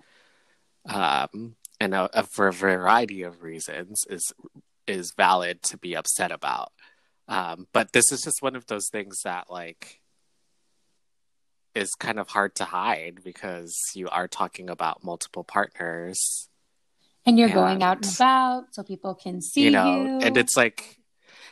[0.87, 4.33] um, and uh, for a variety of reasons is
[4.87, 6.73] is valid to be upset about.
[7.27, 10.01] Um, but this is just one of those things that like
[11.75, 16.49] is kind of hard to hide because you are talking about multiple partners,
[17.27, 19.73] And you're going out and about so people can see you you.
[19.73, 20.99] know, and it's like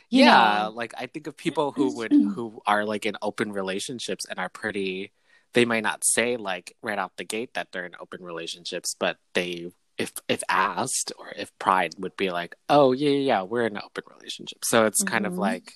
[0.09, 0.73] You yeah, know.
[0.73, 4.49] like I think of people who would who are like in open relationships and are
[4.49, 5.11] pretty
[5.53, 9.17] they might not say like right out the gate that they're in open relationships, but
[9.33, 13.67] they if if asked or if pride would be like, "Oh, yeah, yeah, yeah, we're
[13.67, 15.39] in an open relationship." So it's kind of Mhm.
[15.39, 15.73] like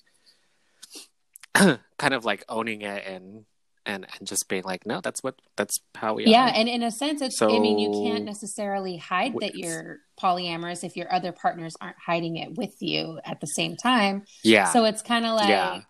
[1.54, 3.46] kind of like owning it and
[3.88, 6.84] and and just being like, "No, that's what that's how we yeah, are." and in
[6.84, 7.42] a sense, it's.
[7.42, 12.36] I mean, you can't necessarily hide that you're polyamorous if your other partners aren't hiding
[12.38, 14.26] it with you at the same time.
[14.44, 14.66] yeah.
[14.72, 15.82] So it's kind of like Yeah.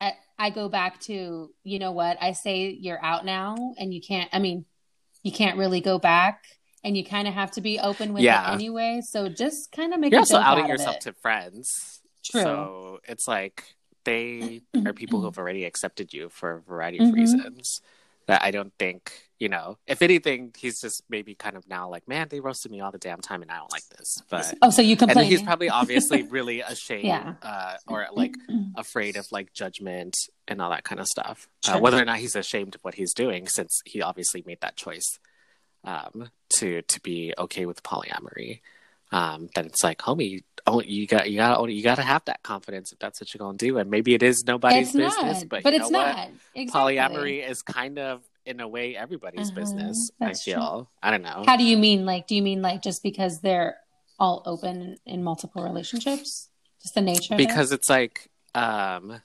[0.00, 2.16] I, I go back to, you know what?
[2.20, 4.28] I say you're out now, and you can't.
[4.32, 4.64] I mean,
[5.22, 6.44] you can't really go back,
[6.84, 8.50] and you kind of have to be open with Yeah.
[8.50, 9.00] it anyway.
[9.02, 11.02] So just kind of make You're also outing yourself it.
[11.02, 12.00] to friends.
[12.24, 12.42] True.
[12.42, 13.64] So it's like
[14.04, 17.14] they are people who have already accepted you for a variety of Mhm.
[17.14, 17.80] reasons
[18.26, 22.06] that I don't think, you know, if anything, he's just maybe kind of now like,
[22.06, 24.22] man, they roasted me all the damn time and I don't like this.
[24.30, 25.26] But, oh, so you complain?
[25.28, 27.34] he's probably obviously really ashamed Yeah.
[27.42, 28.34] uh, or like
[28.76, 31.48] afraid of like judgment and all that kind of stuff.
[31.66, 34.76] Uh, whether or not he's ashamed of what he's doing, since he obviously made that
[34.76, 35.18] choice
[35.82, 38.60] um, to to be okay with polyamory.
[39.12, 42.42] Um, then it's like, homie, oh, you got you got you got to have that
[42.42, 45.48] confidence if that's what you're gonna do, and maybe it is nobody's it's business, not,
[45.48, 46.28] but, but you it's not.
[46.54, 46.96] Exactly.
[46.96, 50.10] Polyamory is kind of in a way everybody's Uh-huh, business.
[50.20, 50.54] I that's true.
[50.54, 50.90] feel.
[51.02, 51.44] I don't know.
[51.46, 52.06] How do you mean?
[52.06, 53.76] Like, do you mean like just because they're
[54.18, 56.48] all open in multiple relationships?
[56.82, 57.46] Just the nature of it?
[57.48, 59.20] because it's like um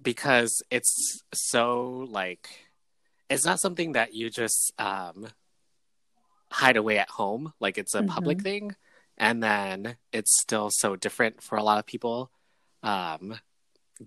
[0.00, 2.48] because it's so like
[3.30, 5.28] it's not something that you just um
[6.60, 8.44] hide away at home like it's a public Mm-hmm.
[8.44, 8.76] thing
[9.16, 12.30] and then it's still so different for a lot of people
[12.82, 13.24] um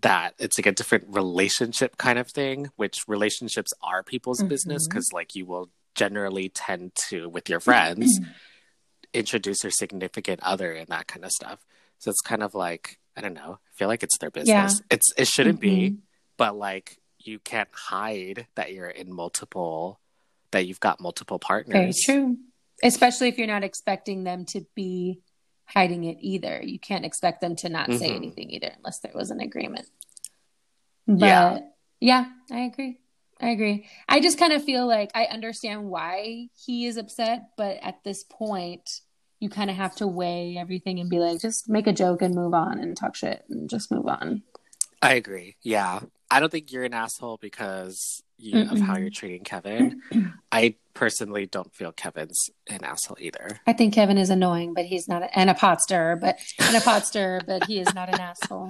[0.02, 4.90] that it's like a different relationship kind of thing which relationships are people's business Mhm.
[4.90, 8.20] because like you will generally tend to with your friends
[9.14, 11.66] introduce their significant other and that kind of stuff.
[12.00, 13.54] So it's kind of like I don't know.
[13.66, 14.82] I feel like it's their business.
[14.92, 15.98] It's it shouldn't be, Mhm.
[16.38, 20.00] but like you can't hide that you're in multiple
[20.58, 21.74] that you've got multiple partners.
[21.74, 22.38] Very true.
[22.84, 25.20] Especially if you're not expecting them to be
[25.66, 26.62] hiding it either.
[26.64, 28.16] You can't expect them to not say Mhm.
[28.16, 29.88] anything either unless there was an agreement.
[31.06, 31.60] But Yeah.
[32.00, 33.00] yeah, I agree.
[33.40, 33.88] I agree.
[34.10, 38.24] I just kind of feel like I understand why he is upset, but at this
[38.24, 39.02] point,
[39.40, 42.34] you kind of have to weigh everything and be like, just make a joke and
[42.34, 44.42] move on and talk shit and just move on.
[45.04, 45.58] I agree.
[45.62, 46.00] Yeah.
[46.30, 50.02] I don't think you're an asshole because you, of how you're treating Kevin.
[50.52, 53.60] I personally don't feel Kevin's an asshole either.
[53.66, 56.76] I think Kevin is annoying, but he's not, a, and a pot stirrer, but and
[56.76, 58.70] a pot stirrer, but he is not an asshole.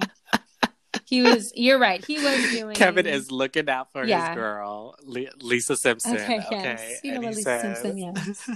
[1.04, 1.52] He was.
[1.54, 2.04] You're right.
[2.04, 2.74] He was doing.
[2.74, 4.28] Kevin is looking out for Yeah.
[4.28, 6.14] his girl, Le- Lisa Simpson.
[6.16, 7.00] Okay, Okay, yes.
[7.02, 8.50] You know Lisa says- Simpson, yes.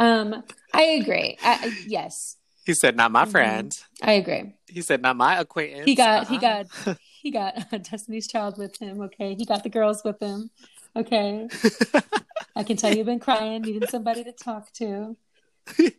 [0.00, 0.42] Um,
[0.72, 1.38] I agree.
[1.42, 2.36] I, I- yes,
[2.66, 3.30] He said, "Not my Mhm.
[3.30, 3.72] friend."
[4.02, 4.54] I agree.
[4.68, 6.28] He said, "Not my acquaintance." He got.
[6.28, 6.64] He Uh-uh.
[6.86, 6.98] got.
[7.24, 7.54] He got
[7.90, 9.00] Destiny's Child with him.
[9.00, 10.50] Okay, he got the girls with him.
[10.94, 11.48] Okay,
[12.54, 15.16] I can tell you've been crying, needing somebody to talk to.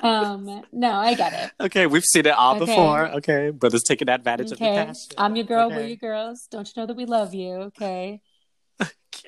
[0.00, 1.50] Um, no, I get it.
[1.60, 2.66] okay, we've seen it all Okay.
[2.66, 3.08] before.
[3.16, 5.14] Okay, brothers taking advantage of the Okay, passion.
[5.18, 5.70] I'm your girl.
[5.70, 6.46] We're your girls.
[6.52, 7.54] Don't you know that we love you?
[7.74, 8.20] Okay,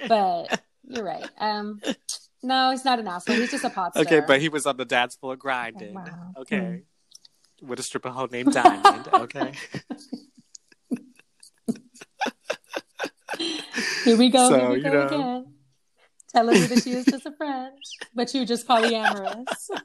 [0.07, 1.29] but you're right.
[1.41, 1.81] Um,
[2.45, 3.35] No, he's not an asshole.
[3.35, 5.97] He's just a pot Okay, but he was on the dance floor grinding.
[5.97, 6.33] Oh, wow.
[6.43, 6.83] Okay.
[7.61, 9.09] With a stripper hoe named Diamond.
[9.13, 9.53] Okay.
[14.05, 14.49] Here we go.
[14.49, 15.07] So, here we you go know.
[15.07, 15.47] again.
[16.33, 17.73] Telling me that she is just a friend,
[18.15, 19.69] but you just polyamorous.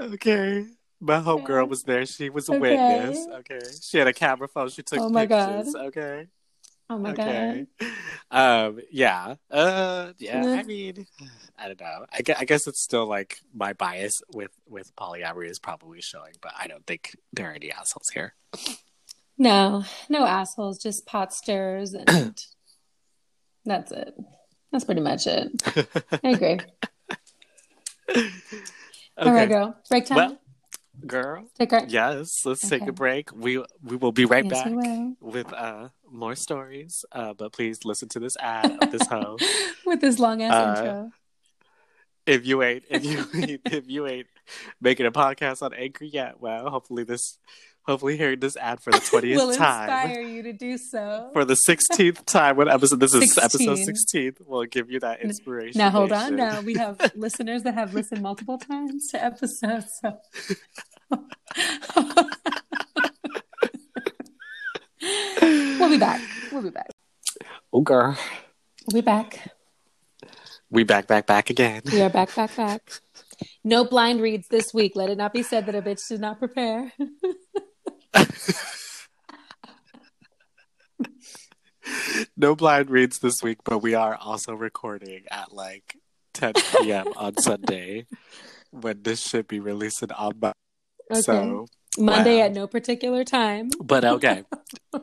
[0.00, 0.64] okay.
[1.00, 1.68] My homegirl Okay.
[1.68, 2.06] was there.
[2.06, 2.60] She was a Okay.
[2.60, 3.26] witness.
[3.28, 3.60] Okay.
[3.80, 4.68] She had a camera phone.
[4.70, 5.74] She took Oh my pictures.
[5.74, 5.86] God.
[5.86, 6.28] Okay.
[6.92, 7.66] Oh my okay.
[7.78, 7.88] god.
[8.30, 8.80] Um.
[8.90, 9.34] Yeah.
[9.50, 10.12] Uh.
[10.18, 10.44] Yeah.
[10.46, 11.06] I mean,
[11.58, 12.06] I don't know.
[12.12, 16.34] I guess, I guess it's still like my bias with with polyamory is probably showing,
[16.40, 18.34] but I don't think there are any assholes here.
[19.38, 22.06] No, no assholes, just pot stirrers, and
[23.64, 24.14] that's it.
[24.70, 25.62] That's pretty much it.
[26.24, 26.58] I agree.
[29.18, 29.76] All right, girl.
[29.90, 30.16] Break time.
[30.16, 30.38] Well,
[31.06, 31.44] girl.
[31.58, 31.84] Take our.
[31.86, 32.28] Yes.
[32.44, 33.30] Let's take a break.
[33.34, 34.72] We we will be right Yes, back
[35.20, 37.04] with uh more stories.
[37.12, 39.36] Uh, but please listen to this ad of this hoe.
[39.86, 41.10] With this long ass Uh, intro.
[42.26, 43.26] if you ain't if you
[43.64, 44.26] if you ain't
[44.80, 47.38] making a podcast on Anchor yet, well, hopefully this
[47.84, 49.88] hopefully hearing this ad for the twentieth will time.
[50.08, 51.30] inspire you to do so.
[51.32, 53.44] For the sixteenth time, what episode this is 16.
[53.44, 55.78] episode sixteenth, will give you that inspiration.
[55.78, 56.36] Now hold on.
[56.36, 59.86] Now we have listeners that have listened multiple times to episodes.
[60.00, 60.18] So.
[65.78, 66.20] We'll be back.
[66.50, 66.90] We'll be back.
[67.72, 68.16] Oh girl.
[68.86, 69.52] We'll be back.
[70.70, 71.82] We back back back again.
[71.92, 72.80] We are back, back, back.
[73.64, 74.92] No blind reads this week.
[74.94, 76.92] Let it not be said that a bitch did not prepare.
[82.36, 85.96] no blind reads this week, but we are also recording at like
[86.34, 87.08] 10 p.m.
[87.16, 88.06] on Sunday
[88.70, 90.61] when this should be releasing on Monday.
[91.12, 91.20] Okay.
[91.22, 91.66] So,
[91.98, 92.44] Monday wow.
[92.46, 93.70] at no particular time.
[93.82, 94.44] but okay.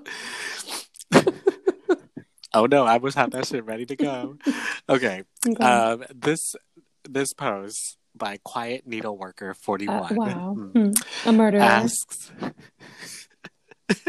[2.53, 4.37] oh no, I was have that shit ready to go.
[4.87, 5.23] Okay.
[5.47, 5.63] Okay.
[5.63, 6.55] Um, this
[7.07, 10.53] this post by Quiet Needle Worker 41 Uh, wow.
[10.53, 10.91] hmm, Hmm.
[11.25, 11.61] A murderer.
[11.61, 12.31] asks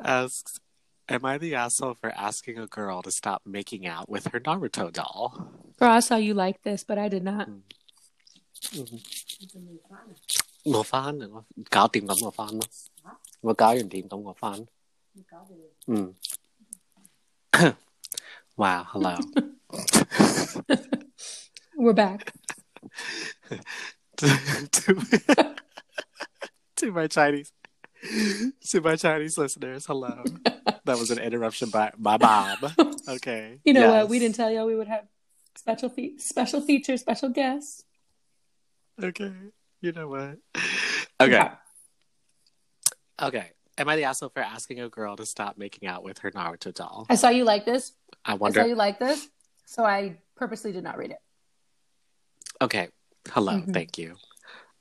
[0.00, 0.60] asks
[1.08, 4.92] Am I the asshole for asking a girl to stop making out with her Naruto
[4.92, 5.52] doll?
[5.78, 7.48] Girl, I saw you like this, but I did not
[10.66, 10.82] ngò
[18.56, 19.16] wow hello.
[21.76, 22.32] We're back.
[24.16, 24.28] To,
[24.72, 24.96] to,
[26.76, 27.52] to my Chinese
[28.70, 30.24] to my Chinese listeners hello.
[30.86, 32.56] That was an interruption by my mom
[33.08, 33.58] okay.
[33.64, 33.92] You know yes.
[33.92, 34.08] what?
[34.08, 35.04] We didn't tell y'all we would have
[35.56, 37.84] special fe- special feature special guests.
[39.02, 39.32] Okay.
[39.80, 40.38] You know what?
[41.20, 41.48] Okay.
[43.22, 43.50] Okay.
[43.78, 46.72] Am I the asshole for asking a girl to stop making out with her Naruto
[46.74, 47.06] doll?
[47.08, 47.92] I saw you like this.
[48.26, 48.60] I wonder.
[48.60, 49.26] I saw you like this.
[49.64, 51.18] So I purposely did not read it.
[52.60, 52.88] Okay.
[53.30, 53.52] Hello.
[53.54, 53.72] Mhm.
[53.72, 54.16] Thank you.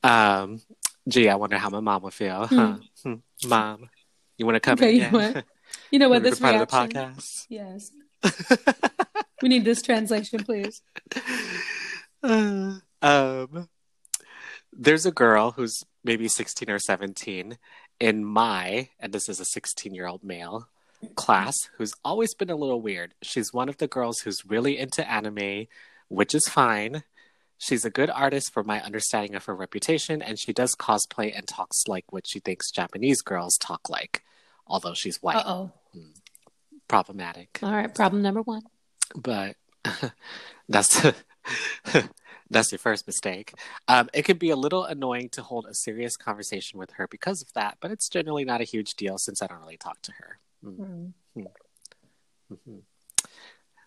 [0.04, 0.62] Um,
[1.08, 2.46] gee, I wonder how my mom would feel.
[2.48, 2.78] Huh?
[3.04, 3.14] Hmm.
[3.48, 3.90] Mom,
[4.38, 5.34] you want to come Okay, in you again?
[5.36, 5.46] what?
[5.92, 6.16] You know what?
[6.22, 6.80] Wanna This part reaction.
[6.84, 7.46] of the podcast.
[7.50, 7.92] Yes.
[9.42, 10.82] We need this translation, please.
[12.24, 13.70] Uh, um,
[14.78, 17.58] there's a girl who's maybe 16 or 17
[18.00, 20.68] in my, and this is a 16 year old male
[21.16, 23.14] class, who's always been a little weird.
[23.22, 25.68] She's one of the girls who's really into anime,
[26.10, 27.04] which is fine.
[27.58, 31.48] She's a good artist for my understanding of her reputation, and she does cosplay and
[31.48, 34.24] talks like what she thinks Japanese girls talk like,
[34.68, 35.42] although she's white.
[35.46, 35.72] Oh.
[36.88, 37.60] Problematic.
[37.64, 37.94] All right.
[37.94, 38.64] Problem number one.
[39.16, 39.56] but
[40.70, 41.02] that's
[42.50, 43.54] that's your first mistake.
[43.88, 47.42] Um, it can be a little annoying to hold a serious conversation with her because
[47.42, 50.12] of that, but it's generally not a huge deal since I don't really talk to
[50.14, 50.40] her.
[50.64, 51.44] Mm, Hmm.
[52.52, 52.82] mhm.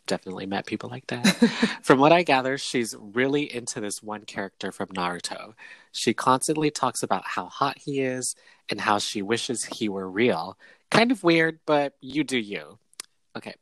[0.07, 1.27] Definitely met people like that.
[1.83, 5.53] from what I gather, she's really into this one character from Naruto.
[5.93, 8.35] She constantly talks about how hot he is
[8.71, 10.57] and how she wishes he were real.
[10.91, 12.79] Kind of weird, but you do you.
[13.37, 13.55] Okay,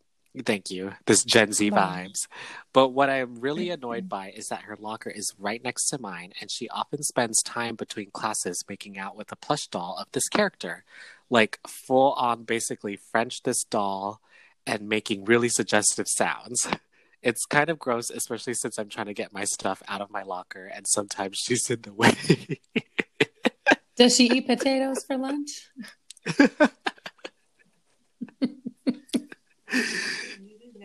[0.45, 0.93] thank you.
[1.07, 2.27] This Gen Z vibes.
[2.73, 6.33] But what I'm really annoyed by is that her locker is right next to mine,
[6.41, 10.29] and she often spends time between classes making out with a plush doll of this
[10.29, 10.85] character.
[11.31, 14.21] Like, full on basically French this doll
[14.67, 16.69] and making really suggestive sounds.
[17.23, 20.23] It's kind of gross, especially since I'm trying to get my stuff out of my
[20.23, 22.15] locker, and sometimes she's in the way.
[23.97, 25.71] Does she eat potatoes for lunch?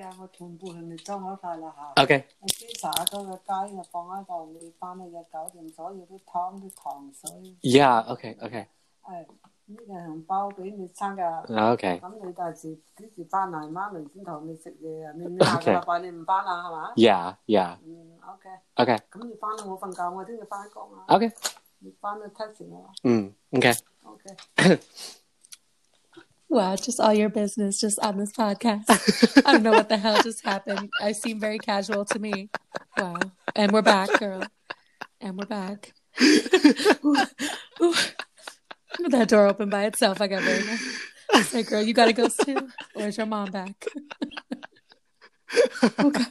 [0.02, 2.24] 呢啲嘢我全部係咪裝好晒啦吓？okay.
[2.40, 7.32] 我啲灑咗個雞就放喺度，你翻去就搞掂所有啲湯啲糖水。
[7.62, 8.66] Yeah, okay, okay.
[9.04, 9.26] 誒，
[9.72, 11.44] 呢個紅包俾你參加。
[11.44, 12.00] Okay.
[12.00, 13.72] 咁你第時幾時翻嚟？
[13.72, 15.14] 媽咪先同你食嘢啊！
[15.16, 17.78] 你你 下個禮拜你唔翻啦，係嘛？Yeah, yeah.
[17.86, 18.50] 嗯，OK。
[18.76, 19.00] Okay.
[19.12, 21.06] 咁你翻啦，我瞓覺，我聽日翻工啊。
[21.08, 21.32] Okay.
[21.80, 22.92] 你翻去 text 我啊。
[23.04, 23.80] Mm, okay.
[24.04, 24.30] OK。
[26.52, 29.42] Wow, just all your business just on this podcast.
[29.46, 30.90] I don't know what the hell just happened.
[31.00, 32.50] I seem very casual to me.
[32.98, 33.16] Wow.
[33.56, 34.44] And we're back, girl.
[35.22, 35.94] And we're back.
[36.22, 37.16] Ooh,
[37.82, 37.94] ooh.
[39.08, 40.20] That door opened by itself.
[40.20, 41.00] I got very nervous.
[41.34, 42.70] I was like, girl, you got a ghost too?
[42.96, 43.86] Or is your mom back?
[45.82, 46.26] Oh, okay.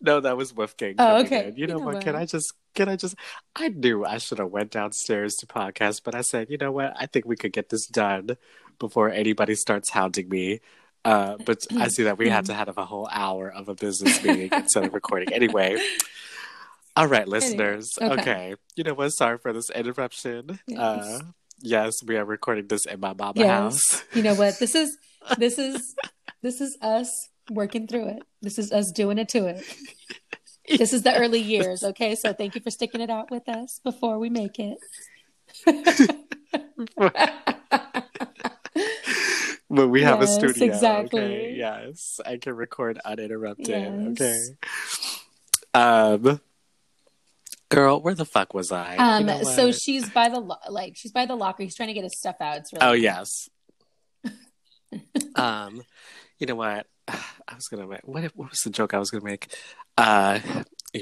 [0.00, 0.94] No, that was Wolfgang.
[0.98, 1.48] Oh, okay.
[1.48, 1.56] in.
[1.56, 2.00] You know You know what?
[2.02, 2.16] Can?
[2.16, 2.54] I just?
[2.78, 3.16] Can I just?
[3.56, 6.94] I knew I should have went downstairs to podcast, but I said, you know what?
[6.96, 8.36] I think we could get this done
[8.78, 10.60] before anybody starts hounding me.
[11.04, 14.22] Uh, but I see that we had to have a whole hour of a business
[14.22, 15.32] meeting instead of recording.
[15.32, 15.76] Anyway,
[16.94, 17.90] all right, listeners.
[18.00, 18.20] okay.
[18.20, 18.54] Okay.
[18.76, 19.08] you know what?
[19.10, 20.60] Sorry for this interruption.
[20.68, 20.78] Yes.
[20.78, 21.20] Uh,
[21.60, 23.48] yes, we are recording this in my mama Yes.
[23.48, 24.04] house.
[24.14, 24.60] You know what?
[24.60, 24.96] This is
[25.36, 25.96] this is
[26.42, 27.10] this is us
[27.50, 28.22] working through it.
[28.40, 29.64] This is us doing it to it.
[30.76, 32.14] This is the early years, okay?
[32.14, 34.78] So thank you for sticking it out with us before we make it.
[39.70, 40.66] But we have a Yes, studio.
[40.74, 41.20] exactly.
[41.20, 41.54] Okay?
[41.54, 43.68] Yes, I can record uninterrupted.
[43.68, 44.20] Yes.
[44.20, 44.34] Okay.
[45.74, 46.40] Um,
[47.68, 48.94] girl, where the fuck was I?
[48.94, 51.62] You Um, know so she's by the lo- like she's by the locker.
[51.64, 52.56] He's trying to get his stuff out.
[52.58, 53.50] It's really Oh yes.
[55.34, 55.82] um,
[56.38, 56.86] you know what?
[57.48, 58.24] I was gonna make what?
[58.34, 59.54] What was the joke I was gonna make?
[59.96, 60.38] Uh,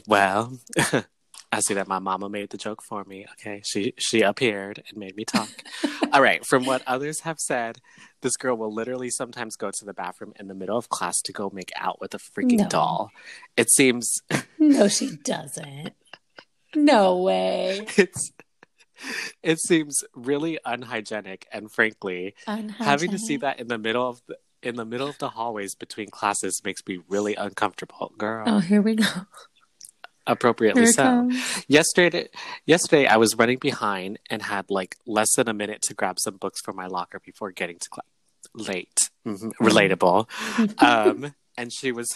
[0.07, 0.59] well,
[1.53, 3.27] I see that my mama made the joke for me.
[3.33, 5.49] Okay, she she appeared and made me talk.
[6.13, 6.45] All right.
[6.47, 7.79] From what others have said,
[8.23, 11.33] this girl will literally sometimes go to the bathroom in the middle of class to
[11.33, 12.69] go make out with a freaking No.
[12.69, 13.11] doll.
[13.57, 14.13] It seems
[14.59, 15.91] No, she doesn't.
[16.75, 17.87] No way.
[17.97, 18.31] it's
[19.43, 22.35] it seems really unhygienic and frankly
[22.79, 24.37] having to see that in the middle of the
[24.67, 28.13] in the middle of the hallways between classes makes me really uncomfortable.
[28.19, 28.45] Girl.
[28.47, 29.05] Oh, here we go.
[30.27, 31.03] appropriately so.
[31.05, 31.65] comes.
[31.69, 32.29] yesterday
[32.67, 36.37] yesterday i was running behind and had like less than a minute to grab some
[36.37, 38.07] books from my locker before getting to class.
[38.55, 38.99] Late.
[39.27, 39.53] Mhm.
[39.61, 40.29] relatable.
[40.83, 42.09] Um and she was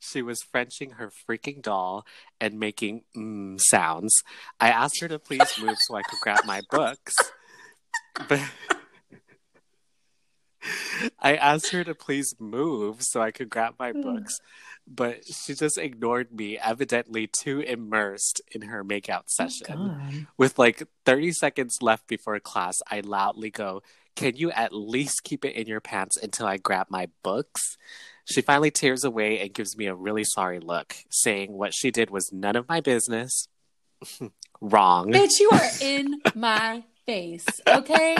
[0.00, 2.04] she was frenching her freaking doll
[2.40, 4.14] and making mm sounds.
[4.58, 7.14] I asked her to please move so i could grab my books.
[8.28, 8.40] But
[11.20, 14.02] I asked her to please move so I could grab my mm.
[14.02, 14.38] books,
[14.86, 19.76] but she just ignored me, evidently too immersed in her makeout oh, session.
[19.76, 20.26] God.
[20.36, 23.82] With like 30 seconds left before class, I loudly go,
[24.16, 27.76] Can you at least keep it in your pants until I grab my books?
[28.24, 32.10] She finally tears away and gives me a really sorry look, saying what she did
[32.10, 33.48] was none of my business.
[34.60, 35.10] Wrong.
[35.12, 38.16] Bitch, you are in my face, okay?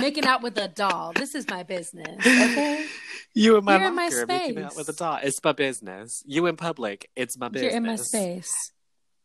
[0.00, 1.12] Making out with a doll.
[1.14, 2.86] This is my business, okay?
[3.36, 5.18] You in my You're in my locker making out with a doll.
[5.20, 6.22] It's my business.
[6.24, 7.10] You in public.
[7.16, 7.72] It's my business.
[7.72, 8.72] You're in my space.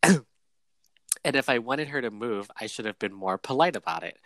[1.24, 4.18] And if I wanted her to move, I should have been more polite about it.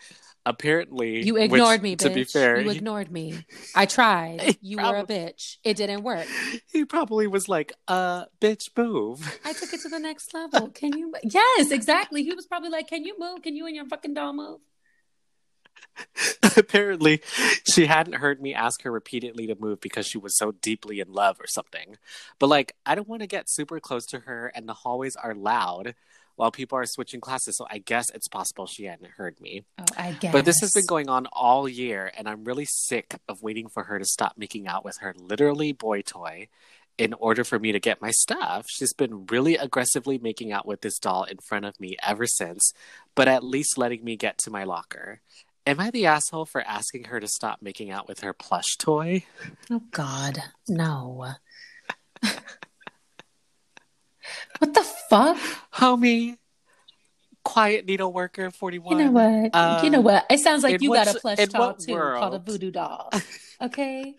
[0.47, 2.01] Apparently, You which, ignored me, bitch.
[2.01, 3.47] To be fair, you he, ignored me.
[3.75, 4.59] I tried.
[4.63, 5.57] You were a bitch.
[5.65, 6.27] It didn't work.
[6.71, 10.69] he probably was like, "Uh, bitch, move." I took it to the next level.
[10.69, 11.15] Can you?
[11.23, 12.23] Yes, exactly.
[12.23, 13.43] He was probably like, "Can you move?
[13.43, 14.61] Can you and your fucking doll move?"
[16.57, 17.21] Apparently,
[17.73, 21.13] she hadn't heard me ask her repeatedly to move because she was so deeply in
[21.13, 21.97] love or something.
[22.39, 25.35] But like, I don't want to get super close to her, and the hallways are
[25.35, 25.95] loud
[26.37, 27.57] while people are switching classes.
[27.57, 29.65] So I guess it's possible she hadn't heard me.
[29.79, 30.33] Oh, I guess.
[30.33, 33.85] But this has been going on all year, and I'm really sick of waiting for
[33.85, 36.49] her to stop making out with her literally boy toy
[36.97, 38.67] in order for me to get my stuff.
[38.69, 42.73] She's been really aggressively making out with this doll in front of me ever since,
[43.15, 45.21] but at least letting me get to my locker.
[45.67, 49.25] Am I the asshole for asking her to stop making out with her plush toy?
[49.71, 51.33] Oh God, no.
[54.59, 55.39] what the fuck?
[55.73, 56.37] Homie,
[57.45, 58.99] quiet needle worker 41.
[58.99, 59.51] You know what?
[59.55, 60.27] Uh, you know what?
[60.29, 63.11] It sounds like you what- got a plush doll too, called a voodoo doll.
[63.63, 64.15] Okay.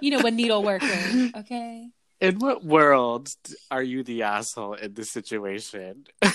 [0.00, 1.30] you know what needle worker?
[1.36, 1.88] Okay.
[2.20, 3.30] In what world
[3.70, 6.04] are you the asshole in this situation?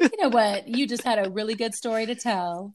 [0.00, 0.66] You know what?
[0.66, 2.74] You just had a really good story to tell.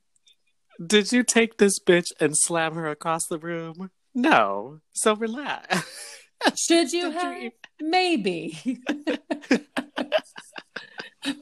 [0.85, 3.91] Did you take this bitch and slam her across the room?
[4.13, 4.79] No.
[4.93, 5.83] So relax.
[6.67, 7.37] Should you you have?
[7.43, 7.51] e-
[7.81, 8.79] Maybe.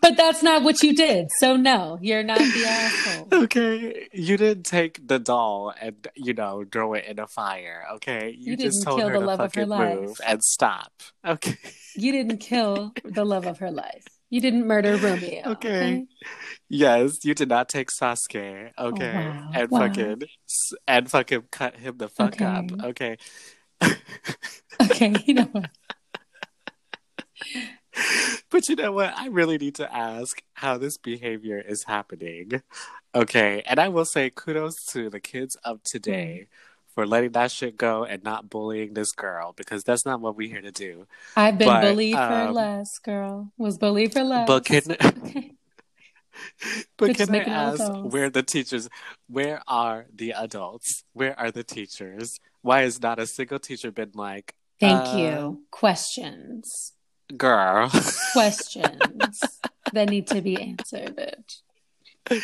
[0.02, 1.28] but that's not what you did.
[1.40, 3.28] So no, you're not the asshole.
[3.44, 4.08] Okay.
[4.14, 7.84] You didn't take the doll and, you know, throw it in a fire.
[7.96, 8.30] Okay.
[8.38, 10.18] You, You just didn't told kill her the to love of her life.
[10.26, 10.92] and stop.
[11.26, 11.58] Okay.
[11.96, 14.06] You didn't kill the love of her life.
[14.34, 15.44] You didn't murder Romeo.
[15.52, 16.08] Okay.
[16.68, 18.72] Yes, you did not take Sasuke.
[18.80, 19.52] Okay, oh, wow.
[19.54, 19.80] and Wow.
[19.82, 20.24] fucking
[20.88, 22.46] and fucking cut him the fuck Okay.
[22.46, 22.66] up.
[22.84, 23.18] Okay.
[24.82, 25.14] Okay.
[25.28, 25.70] You know what?
[28.50, 29.14] But you know what?
[29.16, 32.64] I really need to ask how this behavior is happening.
[33.14, 33.62] Okay.
[33.68, 36.73] And I will say kudos to the kids of today mm.
[36.94, 40.50] For letting that shit go and not bullying this girl because that's not what we're
[40.50, 41.08] here to do.
[41.36, 43.52] I've been But, bullied for um, less, girl.
[43.58, 44.48] Was bullied for less.
[44.50, 44.84] But can
[46.98, 48.12] but can I ask those.
[48.12, 48.90] where the teachers
[49.28, 51.04] where are the adults?
[51.14, 52.40] Where are the teachers?
[52.62, 55.62] Why has not a single teacher been like, Thank Uh, you.
[55.70, 56.94] Questions.
[57.38, 57.90] girl?
[58.34, 59.40] Questions
[59.94, 62.42] that need to be answered, bitch.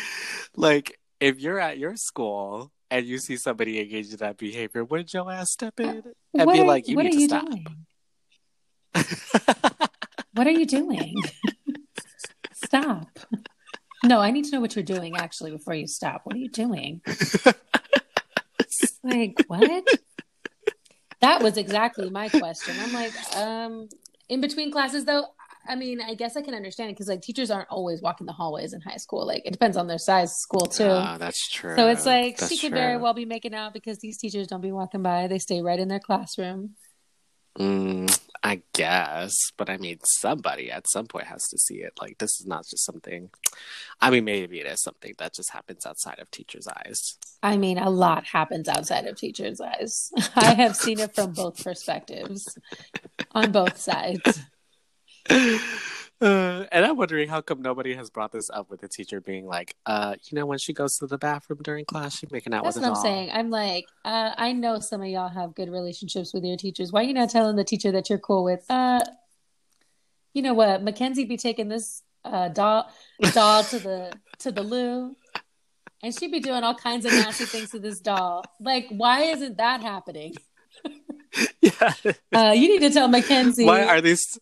[0.56, 5.12] like if you're at your school and you see somebody engaged in that behavior, wouldn't
[5.14, 6.02] your ass step in
[6.34, 7.46] and what be are, like, "You what need are to you stop"?
[7.46, 7.86] doing?
[10.34, 11.16] What are you doing?
[12.54, 13.18] stop.
[14.04, 16.22] No, I need to know what you're doing actually before you stop.
[16.24, 17.02] What are you doing?
[19.02, 19.86] like, what?
[21.20, 22.74] That was exactly my question.
[22.80, 23.88] I'm like, um,
[24.28, 25.26] in between classes though,
[25.70, 28.32] I mean, I guess I can understand it because like teachers aren't always walking the
[28.32, 29.24] hallways in high school.
[29.24, 30.88] Like it depends on their size school too.
[30.88, 31.76] Ah, that's true.
[31.76, 32.78] so it's like That's she could true.
[32.78, 35.28] very well be making out because these teachers don't be walking by.
[35.28, 36.74] They stay right in their classroom.
[37.56, 41.92] Mm, I guess, but I mean, somebody at some point has to see it.
[42.00, 43.30] Like, this is not just something.
[44.00, 47.18] I mean, maybe it is something that just happens outside of teachers' eyes.
[47.42, 50.10] I mean, a lot happens outside of teachers' eyes.
[50.36, 52.44] I have seen it from both perspectives,
[53.32, 54.40] on both sides.
[56.22, 59.46] Uh, and I'm wondering how come nobody has brought this up with the teacher being
[59.46, 62.62] like, uh, you know, when she goes to the bathroom during class, she's making out
[62.62, 63.26] That's with That's what I'm doll.
[63.26, 63.30] saying.
[63.32, 66.92] I'm like, uh, I know some of y'all have good relationships with your teachers.
[66.92, 68.66] Why are you not telling the teacher that you're cool with?
[68.68, 69.00] Uh,
[70.34, 70.82] you know what?
[70.82, 72.92] Mackenzie be taking this uh, doll
[73.32, 75.16] doll to the to the loo,
[76.02, 78.44] and she'd be doing all kinds of nasty things to this doll.
[78.60, 80.34] Like, why isn't that happening?
[81.62, 81.94] yeah.
[82.30, 83.64] Uh, you need to tell Mackenzie.
[83.64, 84.38] Why are these?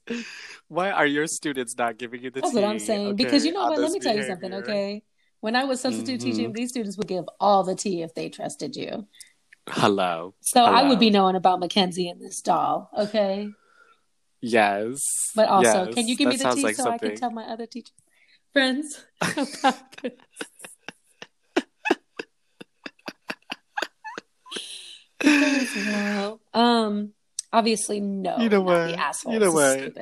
[0.68, 3.16] Why are your students not giving you the That's what I'm tea, saying.
[3.16, 3.80] Because you know what?
[3.80, 5.02] Let me tell you something, okay?
[5.40, 6.24] When I was substitute Mhm.
[6.24, 9.06] teaching, these students would give all the tea if they trusted you.
[9.68, 10.34] Hello.
[10.40, 13.50] So I would be knowing about Mackenzie and this doll, okay?
[14.40, 15.02] Yes.
[15.34, 15.94] But also, Yes.
[15.94, 17.92] can you give me the tea like so I can tell my other teacher
[18.52, 20.12] friends about this?
[26.54, 27.12] Um,
[27.52, 28.38] obviously, no.
[28.38, 28.88] You what?
[28.88, 29.32] The asshole.
[29.32, 29.96] You know what?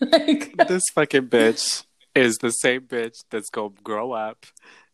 [0.00, 1.84] Like, this fucking bitch
[2.14, 4.46] is the same bitch that's gonna grow up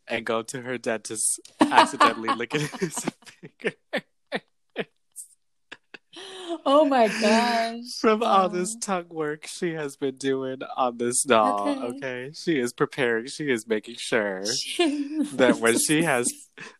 [0.06, 3.06] and go to her dentist accidentally licking his
[3.40, 3.72] finger
[6.64, 7.80] oh my gosh!
[8.00, 11.68] from all this tongue work she has been doing on this doll.
[11.68, 11.80] Okay.
[11.96, 12.30] Okay.
[12.34, 13.26] she is preparing.
[13.26, 16.26] She is making sure that when she has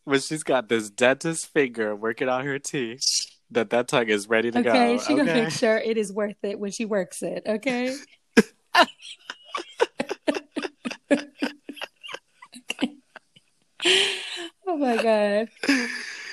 [0.05, 3.03] when she's got this dentist finger working on her teeth,
[3.51, 4.71] that that tongue is ready to okay, go.
[4.71, 7.43] Okay, she gonna make sure it is worth it when she works it.
[7.47, 7.97] Okay.
[14.67, 15.49] oh my god.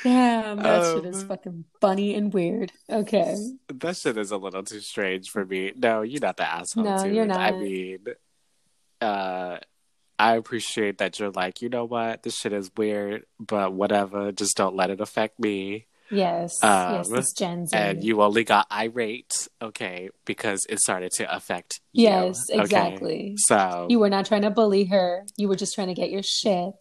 [0.03, 2.71] Damn, that shit is Um, fucking funny and weird.
[2.89, 3.35] Okay.
[3.73, 5.73] That shit is a little too strange for me.
[5.75, 6.83] No, you're not the asshole.
[6.83, 7.15] No, dude.
[7.15, 7.39] you're not.
[7.39, 8.05] I mean,
[9.01, 9.57] uh,
[10.19, 14.31] I appreciate that you're like, you know what, this shit is weird, but whatever.
[14.31, 15.87] Just don't let it affect me.
[16.11, 16.63] Yes.
[16.63, 17.75] Um, yes, this Gen Z.
[17.75, 22.03] And you only got irate, okay, because it started to affect you.
[22.03, 22.61] Yes, okay?
[22.61, 23.33] exactly.
[23.37, 25.25] So, You were not trying to bully her.
[25.37, 26.75] You were just trying to get your shit.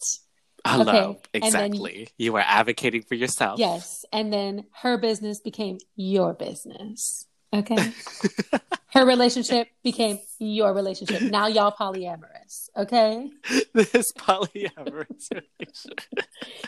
[0.66, 2.08] hello, okay, and then- exactly.
[2.18, 3.58] You were advocating for yourself.
[3.58, 4.04] Yes.
[4.12, 7.26] And then her business became your business.
[7.54, 7.92] Okay.
[8.92, 11.22] her relationship became your relationship.
[11.22, 12.68] Now y'all polyamorous.
[12.76, 13.30] Okay.
[13.72, 16.00] this polyamorous relationship.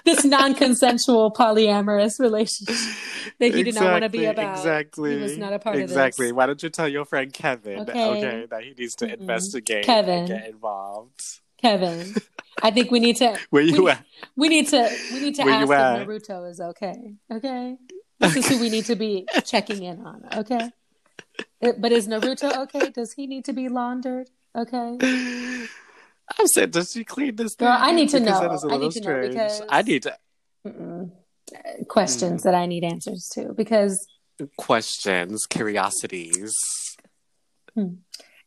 [0.05, 2.76] This non consensual polyamorous relationship
[3.39, 4.57] that he did not want to be about.
[4.57, 5.16] Exactly.
[5.16, 6.32] He was not a part of exactly.
[6.32, 8.09] Why don't you tell your friend Kevin, Okay.
[8.11, 9.20] okay, that he needs to Mm-mm.
[9.20, 10.20] investigate Kevin.
[10.20, 11.20] and get involved?
[11.61, 12.14] Kevin.
[12.62, 14.05] I think we need to Where you we, at?
[14.37, 16.95] we need to we need to Where ask if Naruto is okay.
[17.32, 17.76] Okay.
[18.19, 20.25] This is who we need to be checking in on.
[20.37, 20.71] Okay.
[21.61, 22.91] It- but is Naruto okay?
[22.91, 24.31] Does he need to be laundered?
[24.57, 24.99] Okay.
[26.39, 27.85] I'm saying, does she clean this Girl, thing?
[27.85, 28.41] I need to know.
[28.41, 30.17] That is a I need to know because- I need to
[30.67, 31.11] Mm-mm.
[31.87, 32.45] Questions mm.
[32.45, 34.05] that I need answers to because
[34.57, 36.53] questions, curiosities,
[37.75, 37.95] hmm.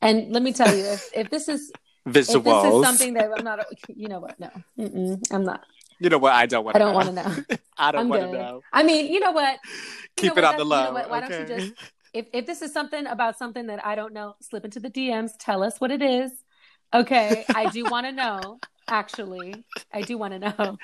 [0.02, 1.72] and let me tell you if, if this is
[2.06, 2.44] if visuals.
[2.44, 5.64] this is something that I'm not you know what no Mm-mm, I'm not
[6.00, 6.34] you know what?
[6.34, 6.76] I don't want.
[6.76, 8.62] I don't want to know I don't want to know.
[8.74, 9.70] I mean you know what You
[10.18, 10.54] Keep know it what?
[10.54, 10.80] on the low.
[10.80, 11.10] you know what?
[11.10, 11.74] Why don't you just-
[12.14, 15.32] if if this is something about something that I don't know, slip into the DMs,
[15.40, 16.32] tell us what it is.
[16.94, 18.60] Okay, I do want to know.
[18.88, 20.78] Actually, I do want to know.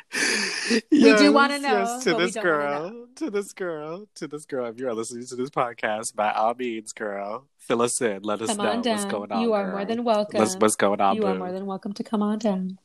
[0.92, 4.68] Yes, do wanna know, yes, to this girl, to this girl, to this girl.
[4.68, 8.22] If you are listening to this podcast, by all means, girl, fill us in.
[8.22, 9.42] Let us Come know what's going on.
[9.42, 9.72] You are girl.
[9.78, 10.40] more than welcome.
[10.40, 11.28] What's, what's going on, you boo?
[11.30, 12.78] are more than welcome to come on down.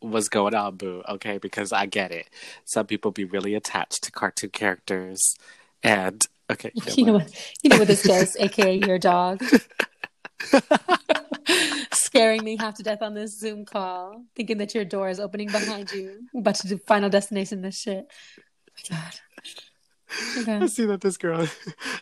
[0.00, 1.02] What's going on, boo?
[1.08, 2.28] Okay, because I get it.
[2.64, 5.36] Some people be really attached to cartoon characters,
[5.82, 7.54] and okay, You know what?
[7.62, 9.42] You know what this does, aka your dog,
[11.92, 15.50] scaring me half to death on this Zoom call, thinking that your door is opening
[15.50, 16.20] behind you.
[16.34, 17.62] I'm about to do Final Destination.
[17.62, 18.06] This shit.
[18.90, 20.62] Oh my God.
[20.62, 21.46] I see that this girl,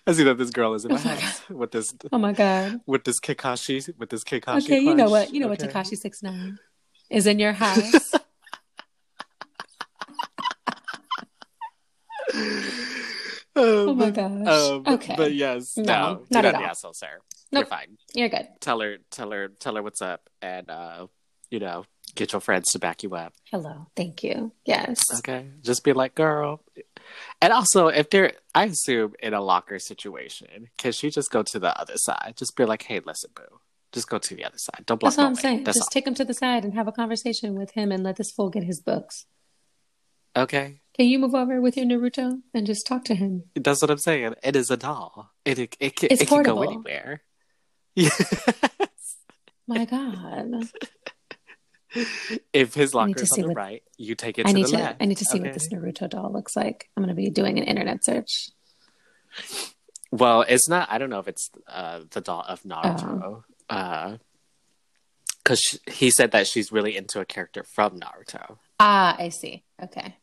[0.06, 2.32] I see that this girl is in my Oh my house with this, Oh my
[2.32, 2.80] God.
[2.86, 4.62] with this Kakashi, with this Kakashi.
[4.64, 5.32] Okay, you know what?
[5.32, 5.66] You know Okay.
[5.66, 5.74] what?
[5.74, 6.58] Takashi six nine
[7.10, 8.12] is in your house.
[13.56, 14.46] oh my gosh.
[14.46, 15.14] Um, Okay.
[15.16, 16.62] but yes, No, no, not at all.
[16.64, 17.18] asshole, sir.
[17.50, 17.62] Nope.
[17.62, 17.98] You're fine.
[18.14, 18.48] You're good.
[18.60, 21.06] Tell her, tell her, tell her what's up, and uh,
[21.50, 21.84] you know,
[22.14, 23.32] get your friends to back you up.
[23.50, 23.86] Hello.
[23.96, 24.52] Thank you.
[24.66, 25.00] Yes.
[25.18, 26.62] Okay, just be like, girl.
[27.40, 31.58] And also, if they're, I assume in a locker situation, can she just go to
[31.58, 32.34] the other side?
[32.36, 33.60] Just be like, hey, listen, boo,
[33.92, 34.84] just go to the other side.
[34.86, 35.40] Don't block That's what I'm way.
[35.40, 35.64] saying.
[35.64, 38.16] That's Just take him to the side and have a conversation with him and let
[38.16, 39.26] this fool get his books.
[40.36, 43.44] Okay, Can you move over with your Naruto and just talk to him?
[43.56, 44.34] that's what I'm saying.
[44.44, 45.30] It is a doll.
[45.44, 47.22] It it, it, can, It's it can go anywhere.
[47.96, 49.16] Yes.
[49.66, 50.68] My God.
[52.52, 54.50] if his I need locker to is on the what- right, you take it I
[54.50, 55.02] to need the to left.
[55.02, 56.88] I need to see what this Naruto doll looks like.
[56.96, 58.50] I'm gonna be doing an internet search.
[60.12, 60.88] Well, it's not.
[60.90, 63.44] I don't know if it's uh, the doll of Oh.
[63.70, 64.14] Naruto.
[64.14, 64.16] Uh,
[65.44, 68.58] because he said that she's really into a character from Naruto.
[68.78, 69.64] Ah, I see.
[69.82, 70.16] Okay.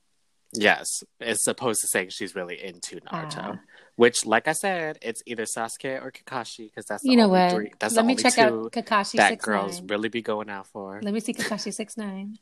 [0.54, 0.86] Yes,
[1.20, 3.38] it's opposed to saying she's really into Naruto.
[3.38, 3.60] Ah.
[3.96, 7.52] Which, like I said, it's either Sasuke or Kakashi because that's the You know what?
[7.52, 7.72] three.
[7.80, 11.00] That's Let the me only check out Kakashi that girls really be going out for.
[11.02, 12.38] Let me see Kakashi six nine.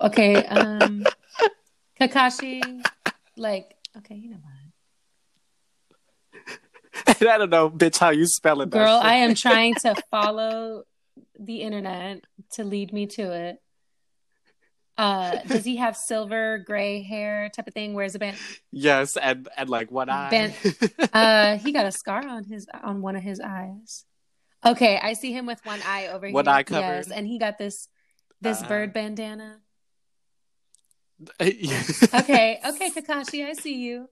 [0.00, 1.04] Okay, um
[2.00, 2.84] Kakashi
[3.36, 4.52] like okay, you know what?
[7.06, 8.70] And I don't know, bitch, how you spell it?
[8.70, 10.84] Girl, I am trying to follow
[11.38, 12.20] the internet
[12.52, 13.56] to lead me to it.
[14.98, 17.94] Uh does he have silver gray hair type of thing?
[17.94, 18.38] Wears a band
[18.70, 20.28] Yes, and and like one eye.
[20.30, 20.54] Ben-
[21.12, 24.04] uh he got a scar on his on one of his eyes.
[24.64, 26.34] Okay, I see him with one eye over One here.
[26.34, 26.80] One eye covered.
[27.06, 27.88] Yes, and he got this
[28.40, 28.68] this Uh-huh.
[28.68, 29.60] bird bandana.
[31.40, 31.58] okay,
[32.14, 34.08] Okay, okay, Kakashi, I see you.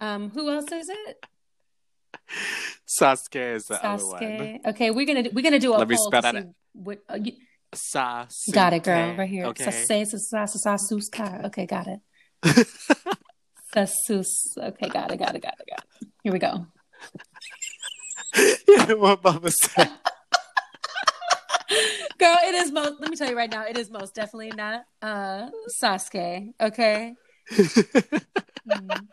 [0.00, 1.24] Um, who else is it?
[3.00, 4.60] Sasuke is the other one.
[4.66, 6.98] Okay, we're gonna we're gonna do a Let me spell that what.
[7.08, 7.36] uh, you-
[7.72, 8.52] Sasuke.
[8.52, 9.46] got it, girl, right here.
[9.46, 9.64] Okay.
[9.64, 11.44] Sasuke, Sasuke, Sasuke.
[11.46, 12.00] Okay, got it.
[13.74, 14.56] Sasus.
[14.58, 16.08] Okay, got it, got it, got it, got it.
[16.24, 16.66] Here we go.
[18.36, 19.90] you know what Mama said?
[22.18, 23.00] Girl, it is most.
[23.00, 25.48] Let me tell you right now, it is most definitely not uh
[25.82, 26.52] Sasuke.
[26.60, 27.14] Okay,
[27.50, 29.06] Mm.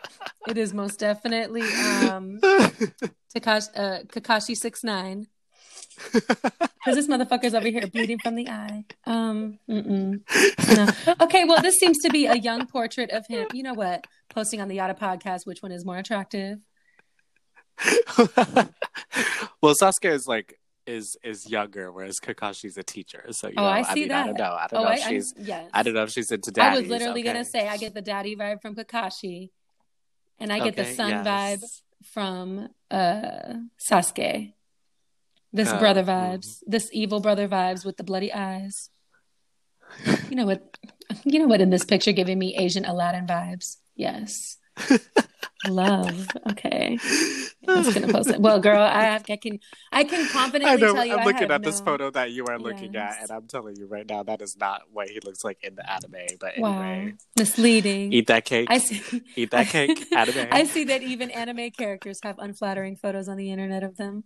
[0.47, 2.69] it is most definitely um uh,
[3.35, 5.27] Kakashi six nine.
[6.13, 8.85] Because this motherfucker's over here bleeding from the eye.
[9.05, 9.59] Um.
[9.67, 10.87] No.
[11.21, 13.47] Okay, well, this seems to be a young portrait of him.
[13.53, 14.05] You know what?
[14.29, 16.59] Posting on the Yada podcast, which one is more attractive?
[19.61, 20.56] well, Sasuke is like
[20.87, 23.25] is is younger, whereas Kakashi's a teacher.
[23.31, 24.43] So you Oh, know, I see mean, I don't that.
[24.43, 24.55] know.
[24.55, 25.33] I don't Oh, know I, if I, she's.
[25.37, 25.69] yes.
[25.73, 26.77] I don't know if she's into daddy.
[26.77, 27.33] I was literally okay.
[27.33, 29.51] gonna say I get the daddy vibe from Kakashi,
[30.39, 31.27] and I get the Okay, son yes.
[31.27, 31.63] vibe
[32.13, 34.53] from uh Sasuke.
[35.53, 36.07] This Uh, brother mm.
[36.07, 38.89] vibes, this evil brother vibes with the bloody eyes.
[40.29, 40.77] You know what?
[41.23, 41.61] You know what?
[41.61, 43.77] In this picture, giving me Asian Aladdin vibes.
[43.95, 44.56] Yes,
[45.67, 46.27] love.
[46.51, 46.97] Okay,
[47.67, 48.39] I'm just gonna post it.
[48.39, 49.25] Well, girl, I have.
[49.29, 49.59] I can.
[49.91, 50.93] I can confidently I know.
[50.93, 51.15] tell you.
[51.17, 53.15] I'm looking at this photo that you are looking Yes.
[53.17, 55.75] at, and I'm telling you right now, that is not what he looks like in
[55.75, 56.37] the anime.
[56.39, 58.13] But Wow, anyway, misleading.
[58.13, 58.67] eat that cake.
[58.69, 59.21] I see.
[59.35, 60.47] Eat that cake, anime.
[60.51, 64.23] I see that even anime characters have unflattering photos on the internet of them.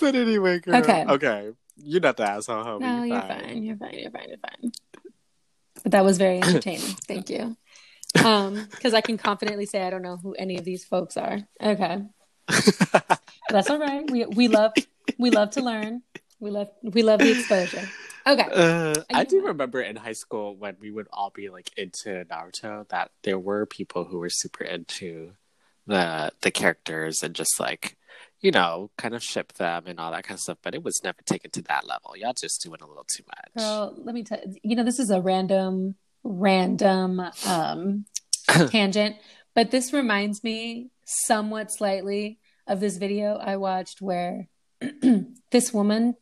[0.00, 0.76] But anyway, girl.
[0.76, 1.04] Okay.
[1.08, 1.50] Okay.
[1.76, 2.80] You're not the asshole, homie.
[2.80, 3.28] no, you're fine.
[3.44, 3.62] fine.
[3.64, 3.94] You're fine.
[3.98, 4.28] You're fine.
[4.28, 4.72] You're fine.
[5.88, 6.80] But that was very entertaining.
[6.80, 7.56] Thank you.
[8.22, 11.38] Um, because I can confidently say I don't know who any of these folks are.
[11.62, 12.02] Okay,
[13.48, 14.08] that's all right.
[14.10, 14.72] We we love
[15.18, 16.02] we love to learn.
[16.40, 17.88] We love we love the exposure.
[18.26, 18.46] Okay.
[18.52, 22.86] Uh, I do remember in high school when we would all be like into Naruto
[22.88, 25.32] that there were people who were super into
[25.86, 27.96] the the characters and just like
[28.40, 30.58] you know kind of ship them and all that kind of stuff.
[30.62, 32.16] But it was never taken to that level.
[32.16, 33.64] Y'all just doing a little too much.
[33.64, 38.04] Girl, let me tell you, know, this is a random, random um,
[38.68, 39.16] tangent,
[39.54, 44.48] but this reminds me somewhat slightly of this video I watched where
[45.50, 46.16] this woman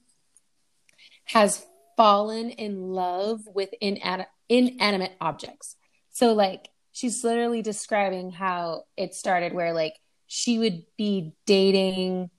[1.25, 5.77] has fallen in love with inan- inanimate objects.
[6.11, 9.95] So, like, she's literally describing how it started where, like,
[10.27, 12.31] she would be dating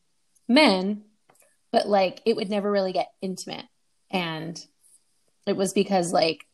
[0.48, 1.04] men,
[1.72, 3.66] but, like, it would never really get intimate.
[4.10, 4.60] And
[5.46, 6.46] it was because, like,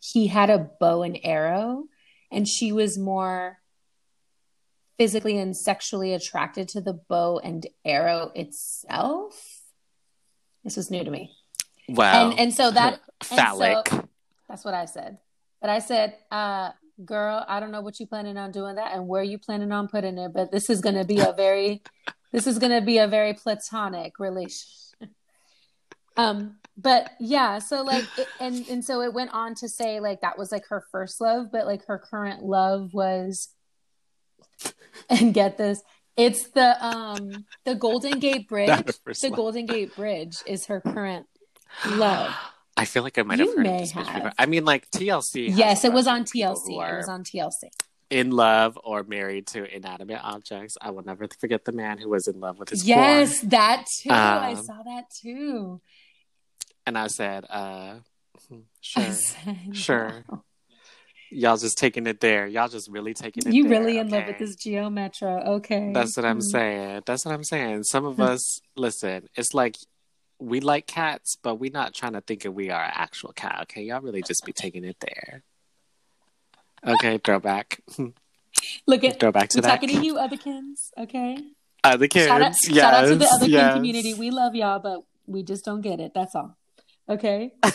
[0.00, 1.84] he had a bow and arrow,
[2.30, 3.58] and she was more
[4.98, 9.62] physically and sexually attracted to the bow and arrow itself.
[10.62, 11.32] This was new to me.
[11.88, 12.30] Wow.
[12.30, 13.88] And and so that phallic.
[13.88, 14.08] so-
[14.48, 15.18] that's what I said.
[15.60, 16.70] But I said, uh,
[17.04, 19.88] girl, I don't know what you planning on doing that and where you planning on
[19.88, 21.82] putting it, but this is gonna be a very
[22.32, 25.10] this is gonna be a very platonic relationship.
[26.16, 30.20] Um, but yeah, so like it, and and so it went on to say like
[30.20, 33.48] that was like her first love, but like her current love was
[35.08, 35.82] and get this,
[36.16, 38.68] it's the um the Golden Gate Bridge.
[38.68, 39.30] Not her first the.
[39.30, 41.26] Golden Gate Bridge is her current
[41.86, 42.34] love.
[42.76, 44.14] I feel like I might You have heard may this have.
[44.14, 44.32] before.
[44.38, 45.56] I mean, like TLC.
[45.56, 46.70] Yes, it was on TLC.
[46.70, 47.70] It was on TLC.
[48.10, 50.76] in love or married to inanimate objects.
[50.80, 54.10] I will never forget the man who was in love with his Yes, that too.
[54.10, 55.80] I Um, saw that too.
[56.86, 57.94] And I said, uh,
[58.48, 60.24] hmm, I sure, said, sure.
[60.28, 60.44] wow.
[61.30, 62.46] y'all just taking it there.
[62.46, 63.54] Y'all just really taking it.
[63.54, 65.40] You there, really in love with this Geo Metro.
[65.56, 65.92] Okay.
[65.94, 66.50] That's what I'm Mm.
[66.52, 67.02] saying.
[67.06, 67.84] That's what I'm saying.
[67.84, 69.76] Some of us, listen, it's like
[70.38, 73.60] we like cats, but we're not trying to think that we are an actual cat.
[73.62, 75.42] Okay, y'all really just be taking it there.
[76.86, 77.80] Okay, throwback.
[78.86, 79.68] Look at Throwback to that.
[79.68, 80.92] talking to you, others.
[80.98, 81.38] Okay.
[81.82, 82.26] Other kids.
[82.26, 83.74] Shout out, yes, shout out to the other yes.
[83.74, 84.14] community.
[84.14, 86.12] We love y'all, but we just don't get it.
[86.14, 86.56] That's all.
[87.08, 87.52] Okay.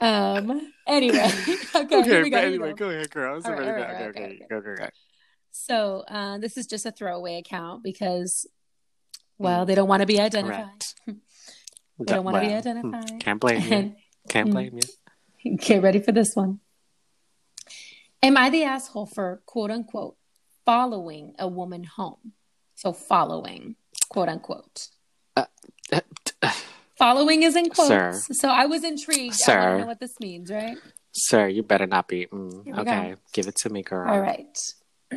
[0.00, 0.72] um.
[0.86, 1.18] Anyway.
[1.18, 1.54] Okay.
[1.78, 2.38] Okay, go.
[2.38, 2.76] anyway, go.
[2.76, 3.40] go ahead, girl.
[3.40, 3.52] Right, go.
[3.52, 4.46] right, Okay, okay, okay, okay.
[4.48, 4.88] go, go, go.
[5.52, 8.46] So uh, this is just a throwaway account because,
[9.38, 10.84] well, they don't want to be identified.
[11.06, 11.20] Correct.
[11.98, 13.20] They don't want to be identified.
[13.20, 13.94] Can't blame you.
[14.28, 14.52] Can't Mm.
[14.52, 15.56] blame you.
[15.56, 16.60] get ready for this one.
[18.22, 20.16] Am I the asshole for quote unquote
[20.64, 22.32] following a woman home?
[22.74, 23.76] So following,
[24.08, 24.88] quote unquote.
[26.96, 27.88] Following is in quotes.
[28.26, 28.34] Sir.
[28.34, 29.34] So I was intrigued.
[29.34, 29.58] I Sir.
[29.60, 30.76] want to know what this means, right?
[31.12, 32.26] Sir, you better not be.
[32.26, 34.08] Mm, okay, give it to me, girl.
[34.10, 34.56] All right.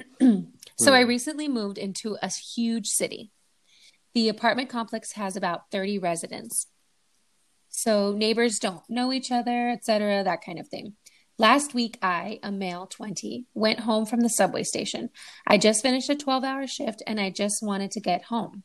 [0.80, 1.07] so I Mm.
[1.07, 3.32] recently moved into a huge city.
[4.14, 6.68] The apartment complex has about 30 residents.
[7.70, 10.93] So neighbors don't know each other, etc., that kind of thing.
[11.38, 15.09] Last week, I, a male 20, went home from the subway station.
[15.47, 18.64] I just finished a 12 hour shift and I just wanted to get home.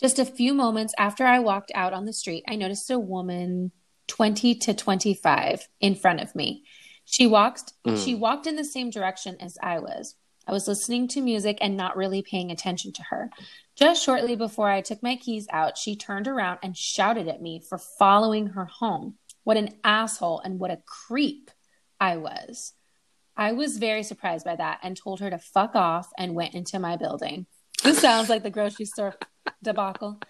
[0.00, 3.70] Just a few moments after I walked out on the street, I noticed a woman
[4.08, 6.64] 20 to 25 in front of me.
[7.04, 8.04] She walked Mm.
[8.04, 10.16] she walked in the same direction as I was.
[10.46, 13.30] I was listening to music and not really paying attention to her.
[13.76, 17.60] Just shortly before I took my keys out, she turned around and shouted at me
[17.60, 19.14] for following her home.
[19.44, 21.50] What an asshole and what a creep
[22.00, 22.74] I was.
[23.36, 26.78] I was very surprised by that and told her to fuck off and went into
[26.78, 27.46] my building.
[27.82, 29.14] This sounds like the grocery store
[29.62, 30.20] debacle.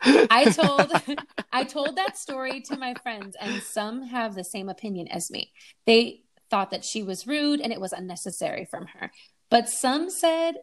[0.00, 0.92] I told
[1.52, 5.52] I told that story to my friends and some have the same opinion as me.
[5.86, 9.10] They thought that she was rude and it was unnecessary from her.
[9.50, 10.54] But some said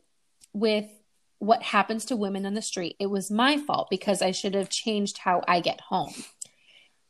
[0.53, 0.85] with
[1.39, 4.69] what happens to women on the street, it was my fault because I should have
[4.69, 6.13] changed how I get home.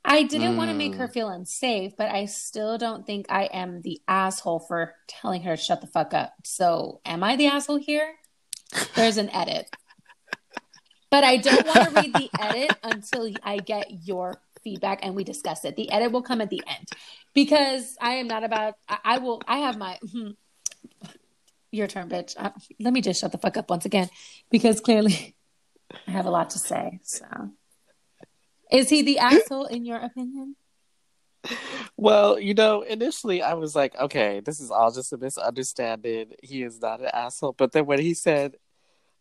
[0.06, 0.98] I didn't want to make Mm.
[0.98, 5.56] her feel unsafe, but I still don't think I am the asshole for telling her
[5.56, 6.34] to shut the fuck up.
[6.44, 8.16] So, am I the asshole here?
[8.96, 9.74] There's an edit.
[11.10, 15.24] But I don't want to read the edit until I get your feedback and we
[15.24, 15.76] discuss it.
[15.76, 16.88] The edit will come at the end
[17.34, 20.32] because I am not about, I, I will, I have my, hmm.
[21.72, 22.36] your turn, bitch.
[22.38, 24.10] Uh, let me just shut the fuck up once again
[24.50, 25.36] because clearly
[26.08, 27.00] I have a lot to say.
[27.04, 27.26] So,
[28.72, 30.56] is he the asshole in your opinion?
[31.98, 36.34] Well, you know, initially I was like, okay, this is all just a misunderstanding.
[36.42, 37.54] He is not an asshole.
[37.54, 38.56] But then when he said,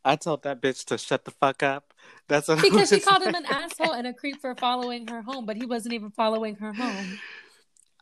[0.04, 1.94] I told that bitch to shut the fuck up,
[2.28, 5.22] that's what Because she was called him an asshole and a creep for following her
[5.22, 7.18] home, but he wasn't even following her home.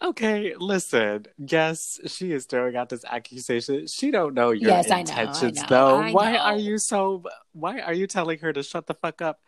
[0.03, 1.27] Okay, listen.
[1.37, 3.87] Yes, she is throwing out this accusation.
[3.87, 5.97] She don't know your Yes, I know, I intentions, know, though.
[5.97, 6.39] I why know.
[6.39, 7.23] are you so?
[7.53, 9.41] Why are you telling her to shut the fuck up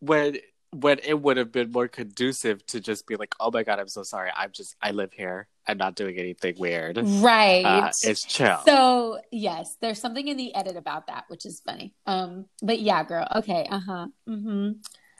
[0.00, 0.36] when
[0.72, 3.88] when it would have been more conducive to just be like, "Oh my god, I'm
[3.88, 4.30] so sorry.
[4.34, 5.48] I'm just I live here.
[5.66, 6.98] I'm not doing anything weird.
[7.02, 7.64] Right.
[7.64, 11.94] Uh, it's chill." So yes, there's something in the edit about that, which is funny.
[12.06, 13.26] Um, but yeah, girl.
[13.36, 13.66] Okay.
[13.70, 14.06] Uh huh.
[14.28, 14.72] Mm-hmm.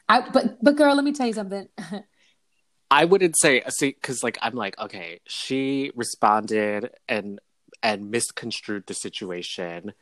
[0.08, 1.68] I but but girl, let me tell you something.
[2.90, 7.40] I wouldn't say see because like I'm like okay, she responded and
[7.82, 9.94] and misconstrued the situation.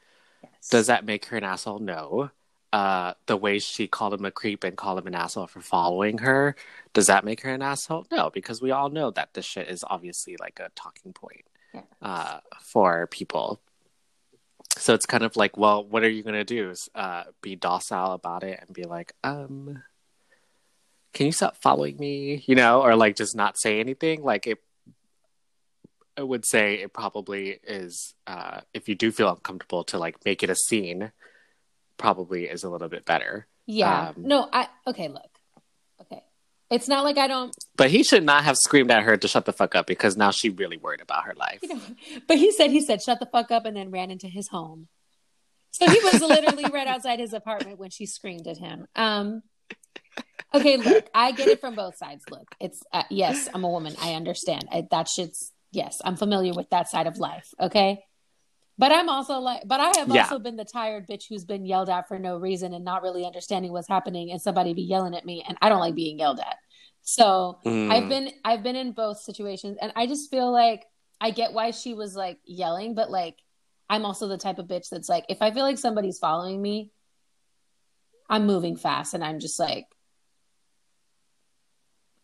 [0.43, 0.69] Yes.
[0.71, 1.79] Does that make her an asshole?
[1.79, 2.31] No.
[2.71, 6.19] Uh, the way she called him a creep and called him an asshole for following
[6.19, 6.55] her,
[6.93, 8.07] does that make her an asshole?
[8.11, 11.83] No, because we all know that this shit is obviously like a talking point Yeah.
[12.03, 13.61] uh, for people.
[14.77, 16.75] So it's kind of like, well, what are you gonna do?
[16.95, 19.83] Uh, be docile about it and be like, um,
[21.15, 22.45] can you stop following me?
[22.47, 24.23] You know, or like just not say anything.
[24.23, 24.59] Like it,
[26.19, 28.15] I would say it probably is.
[28.27, 31.13] Uh, if you do feel uncomfortable to like make it a scene,
[31.99, 33.47] probably is a little bit better.
[33.67, 34.09] Yeah.
[34.09, 35.29] Um, no, I okay, look.
[36.01, 36.23] Okay.
[36.71, 39.45] It's not like I don't But he should not have screamed at her to shut
[39.45, 41.59] the fuck up because now she really worried about her life.
[41.63, 41.81] you know
[42.27, 44.89] but he said he said shut the fuck up and then ran into his home.
[45.71, 48.87] So he was literally right outside his apartment when she screamed at him.
[48.97, 49.43] Um
[50.55, 52.25] Okay, look, I get it from both sides.
[52.31, 53.95] Look, it's uh, yes, I'm a woman.
[54.01, 54.67] I understand.
[54.73, 57.49] I, that shit's yes, I'm familiar with that side of life.
[57.61, 58.03] Okay,
[58.79, 60.23] but I'm also like, but I have Yeah.
[60.23, 63.27] also been the tired bitch who's been yelled at for no reason and not really
[63.27, 66.41] understanding what's happening, and somebody be yelling at me, and I don't like being yelled
[66.41, 66.57] at.
[67.03, 67.91] So Mm.
[67.91, 70.85] I've been I've been in both situations, and I just feel like
[71.21, 73.37] I get why she was like yelling, but like
[73.91, 76.91] I'm also the type of bitch that's like, if I feel like somebody's following me,
[78.29, 79.87] I'm moving fast, and I'm just like.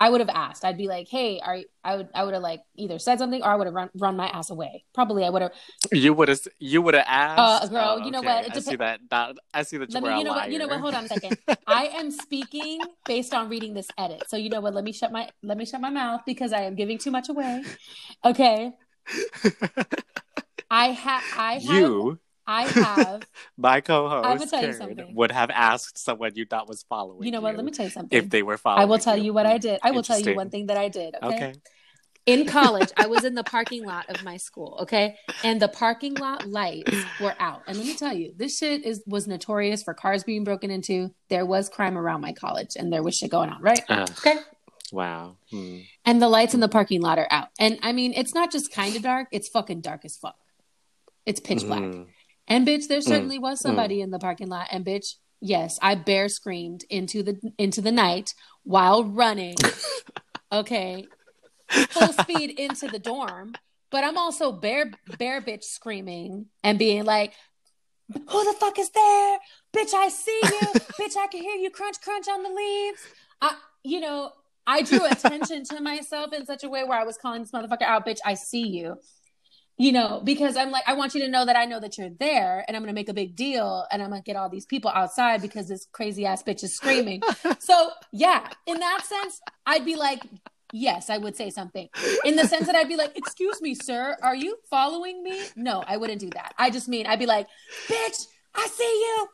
[0.05, 0.67] I would have asked.
[0.67, 3.43] I'd be like, "Hey, are you, I would I would have like either said something
[3.43, 4.85] or I would have run run my ass away.
[4.93, 5.53] Probably I would have.
[5.93, 6.41] You would have.
[6.59, 7.65] You would have asked.
[7.65, 8.45] Uh, girl, you know what?
[8.45, 9.01] It I see that.
[9.09, 9.37] that.
[9.55, 10.19] I see that you Let me.
[10.19, 10.41] You know liar.
[10.41, 10.53] what?
[10.53, 10.81] You know what?
[10.81, 11.39] Hold on a second.
[11.67, 14.25] I am speaking based on reading this edit.
[14.29, 14.75] So you know what?
[14.75, 17.31] Let me shut my let me shut my mouth because I am giving too much
[17.31, 17.65] away.
[18.27, 18.73] Okay.
[20.71, 21.25] I have.
[21.35, 21.63] I have.
[21.63, 23.23] you, I have.
[23.57, 25.15] my co-host, I will tell you Karen, something.
[25.15, 27.25] would have asked someone you thought was following.
[27.25, 27.57] You know what?
[27.57, 28.17] Let me tell you something.
[28.17, 29.81] If they were following, I will tell you what I did.
[29.83, 31.15] I will tell you one thing that I did.
[31.23, 31.35] Okay.
[31.37, 31.55] Okay.
[32.27, 35.17] in college, I was in the parking lot of my school, okay?
[35.43, 37.63] And the parking lot lights were out.
[37.67, 41.11] And let me tell you, this shit is was notorious for cars being broken into.
[41.29, 43.81] There was crime around my college and there was shit going on, right?
[43.89, 44.37] Ugh, Okay.
[44.93, 45.37] wow.
[45.51, 45.79] Hmm.
[46.05, 47.49] And the lights in the parking lot are out.
[47.59, 50.37] And I mean, it's not just kind of dark, it's fucking dark as fuck.
[51.27, 51.81] It's pitch black.
[51.81, 52.07] Mm.
[52.47, 53.05] And bitch, there mm.
[53.05, 53.63] certainly was mm.
[53.63, 54.69] somebody in the parking lot.
[54.71, 59.57] And bitch, yes, I bear screamed into the into the night while running.
[60.53, 61.07] okay.
[61.69, 63.55] Full speed into the dorm.
[63.91, 67.33] But I'm also bear bear bitch screaming and being like,
[68.13, 69.39] Who the fuck is there?
[69.75, 70.51] Bitch, I see you.
[71.01, 73.01] bitch, I can hear you crunch crunch on the leaves.
[73.41, 74.33] I you know,
[74.67, 77.83] I drew attention to myself in such a way where I was calling this motherfucker
[77.83, 78.99] out, bitch, I see you
[79.77, 82.11] you know, because I'm like, I want you to know that I know that you're
[82.21, 84.49] there and I'm going to make a big deal and I'm going to get all
[84.49, 87.23] these people outside because this crazy ass bitch is screaming.
[87.59, 90.23] so, yeah, in that sense, I'd be like,
[90.73, 91.89] yes, I would say something.
[92.25, 95.43] In the sense that I'd be like, excuse me, sir, are you following me?
[95.57, 96.55] No, I wouldn't do that.
[96.57, 97.49] I just mean, I'd be like,
[97.89, 99.29] bitch, I see you.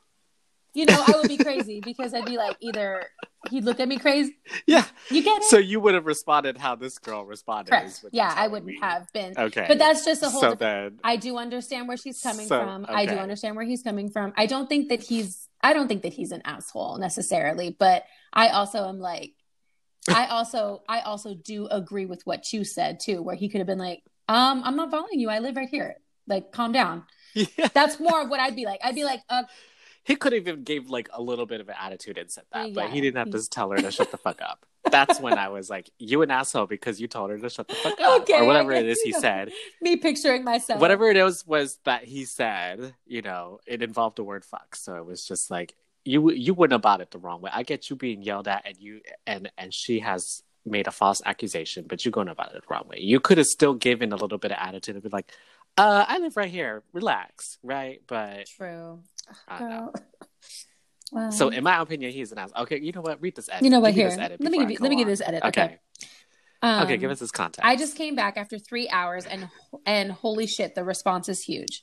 [0.74, 3.04] You know, I would be crazy because I'd be like, either
[3.50, 4.36] he'd look at me crazy.
[4.66, 4.84] Yeah.
[5.10, 5.44] You get it?
[5.44, 7.70] So you would have responded how this girl responded.
[7.70, 7.88] Correct.
[7.88, 8.78] is what you're Yeah, I wouldn't me.
[8.80, 9.34] have been.
[9.36, 9.64] Okay.
[9.66, 11.00] But that's just a whole so then.
[11.02, 12.86] I do understand where she's coming So, from.
[12.88, 14.32] I do understand where he's coming from.
[14.36, 18.48] I don't think that he's I don't think that he's an asshole necessarily, but I
[18.48, 19.32] also am like
[20.08, 23.66] I also I also do agree with what you said too, where he could have
[23.66, 25.28] been like, um, I'm not following you.
[25.28, 25.96] I live right here.
[26.26, 27.04] Like, calm down.
[27.34, 27.68] Yeah.
[27.72, 28.80] That's more of what I'd be like.
[28.82, 29.44] I'd be like, uh,
[30.04, 32.74] He could have even gave like a little bit of an attitude and said that,
[32.74, 34.66] but he didn't have to tell her to shut the fuck up.
[34.90, 37.74] That's when I was like, "You an asshole because you told her to shut the
[37.74, 39.52] fuck up," Okay, or whatever it is he said.
[39.80, 40.80] me picturing myself.
[40.80, 42.94] Whatever it was was that he said.
[43.06, 45.74] You know, it involved the word "fuck," so it was just like
[46.04, 47.50] you you went about it the wrong way.
[47.52, 51.20] I get you being yelled at, and you and and she has made a false
[51.24, 52.98] accusation, but you're going about it the wrong way.
[53.00, 55.32] You could have still given a little bit of attitude and be like,
[55.76, 56.82] "Uh, I live right here.
[56.92, 59.00] Relax, right?" But True.
[59.48, 59.92] I know.
[61.12, 61.30] Wow.
[61.30, 62.52] So, in my opinion, he's an ass.
[62.56, 63.20] Okay, you know what?
[63.20, 63.64] Read this edit.
[63.64, 64.16] you know what Give here?
[64.16, 65.42] Let me give you let me give this edit.
[65.42, 65.64] Okay.
[65.64, 65.78] Okay.
[66.62, 67.64] Um, okay, give us this context.
[67.64, 69.48] I just came back after three hours and
[69.86, 71.82] and holy shit, the response is huge.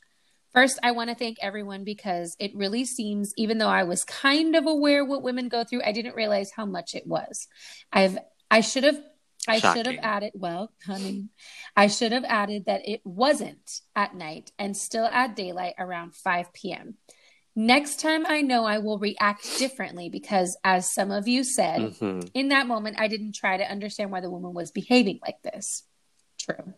[0.52, 4.56] First, I want to thank everyone because it really seems, even though I was kind
[4.56, 7.48] of aware what women go through, I didn't realize how much it was.
[7.92, 8.18] I've
[8.50, 8.98] I should have
[9.46, 11.28] I should have added well, honey,
[11.76, 16.52] I should have added that it wasn't at night and still at daylight around 5
[16.52, 16.94] p.m.
[17.60, 22.30] Next time I know I will react differently because as some of you said, Mhm.
[22.32, 25.82] in that moment, I didn't try to understand why the woman was behaving like this.
[26.38, 26.74] True.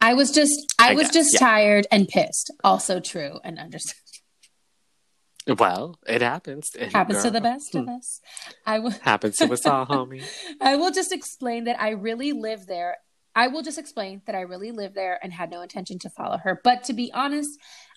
[0.00, 1.38] I was just, I, I was guess, just yeah.
[1.40, 2.50] tired and pissed.
[2.64, 4.00] Also true and understand.
[5.58, 6.70] Well, it happens.
[6.74, 7.52] It Happens to the girl.
[7.52, 8.20] best of us.
[8.64, 8.90] I will.
[8.90, 10.24] Happens to us all, homie.
[10.62, 12.96] I will just explain that I really live there.
[13.36, 16.38] I will just explain that I really live there and had no intention to follow
[16.38, 16.58] her.
[16.64, 17.50] But to be honest,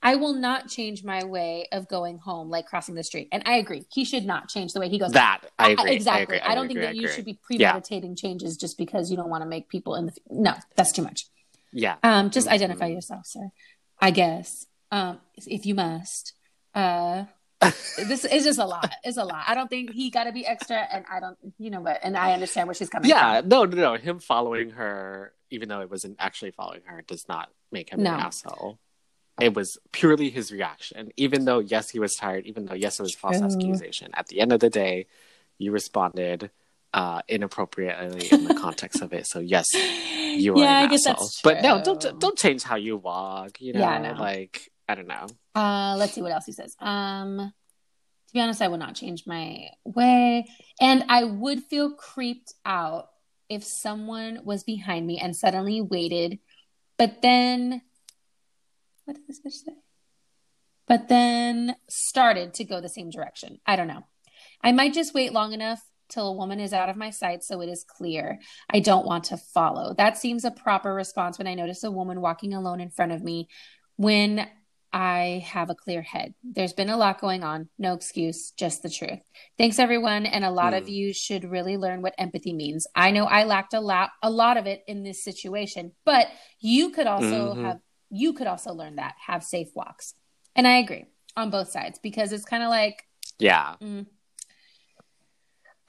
[0.04, 3.30] I will not change my way of going home, like crossing the street.
[3.32, 5.14] And I agree, he should not change the way he goes.
[5.14, 5.92] That I agree.
[5.92, 6.20] exactly.
[6.20, 9.16] I, agree, I don't agree, think that you should be premeditating changes just because you
[9.16, 10.14] don't want to make people in the.
[10.30, 11.28] No, that's too much.
[11.72, 11.96] Yeah.
[12.04, 12.52] Um, just Mhm.
[12.52, 13.50] identify yourself, sir.
[14.00, 14.66] I guess.
[14.92, 16.34] Um, if you must.
[16.76, 17.26] Uh,
[17.98, 18.92] this is just a lot.
[19.04, 19.44] It's a lot.
[19.48, 22.16] I don't think he got to be extra, and I don't, you know, but and
[22.18, 23.50] I understand where she's coming Yeah, from.
[23.50, 23.96] no, no, no.
[23.96, 28.14] Him following her, even though it wasn't actually following her, does not make him No.
[28.14, 28.80] an asshole.
[29.42, 31.12] It was purely his reaction.
[31.18, 32.46] Even though, yes, he was tired.
[32.46, 33.46] Even though, yes, it was false True.
[33.48, 34.12] accusation.
[34.14, 35.08] At the end of the day,
[35.58, 36.52] you responded
[36.94, 39.28] uh, inappropriately in the context of it.
[39.28, 41.26] So yes, you are yeah, an I guess asshole.
[41.26, 43.62] that's But no, don't don't change how you walk.
[43.62, 44.20] You know, Yeah, no.
[44.20, 45.28] like I don't know.
[45.54, 46.76] Uh, let's see what else he says.
[46.80, 50.48] Um, to be honest, I would not change my way,
[50.82, 53.10] and I would feel creeped out
[53.50, 56.40] if someone was behind me and suddenly waited,
[56.98, 57.84] but then,
[59.06, 59.76] what did this bitch say?
[60.88, 63.60] But then started to go the same direction.
[63.68, 64.06] I don't know.
[64.64, 67.62] I might just wait long enough till a woman is out of my sight so
[67.62, 68.40] it is clear
[68.72, 69.94] I don't want to follow.
[69.94, 73.24] That seems a proper response when I notice a woman walking alone in front of
[73.24, 73.48] me
[73.96, 74.48] when
[74.92, 76.34] I have a clear head.
[76.44, 77.70] There's been a lot going on.
[77.78, 79.20] No excuse, just the truth.
[79.58, 80.90] Thanks everyone and a lot of Hmm.
[80.90, 82.88] you should really learn what empathy means.
[82.96, 86.28] I know I lacked a lot a lot of it in this situation, but
[86.60, 87.62] you could also Mhm.
[87.66, 87.80] have
[88.12, 89.14] you could also learn that.
[89.28, 90.16] Have safe walks.
[90.56, 91.06] And I agree
[91.38, 93.06] on both sides because it's kind of like
[93.38, 93.76] Yeah.
[93.82, 94.08] Mm.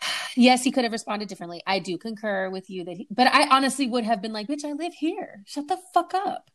[0.36, 1.62] Yes, he could have responded differently.
[1.66, 4.64] I do concur with you that, he, but I honestly would have been like, "Bitch,
[4.64, 5.42] I live here.
[5.46, 6.50] Shut the fuck up."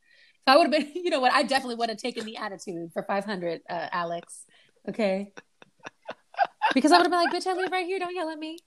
[0.47, 1.33] If I would have been, you know what?
[1.33, 4.45] I definitely would have taken the attitude for five hundred, uh, Alex.
[4.87, 5.33] Okay,
[6.73, 7.97] because I would have been like, "Bitch, I live right here.
[7.99, 8.59] Don't yell at me."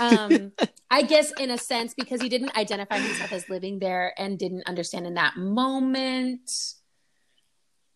[0.00, 0.52] Um,
[0.90, 4.64] I guess in a sense because he didn't identify himself as living there and didn't
[4.66, 6.50] understand in that moment.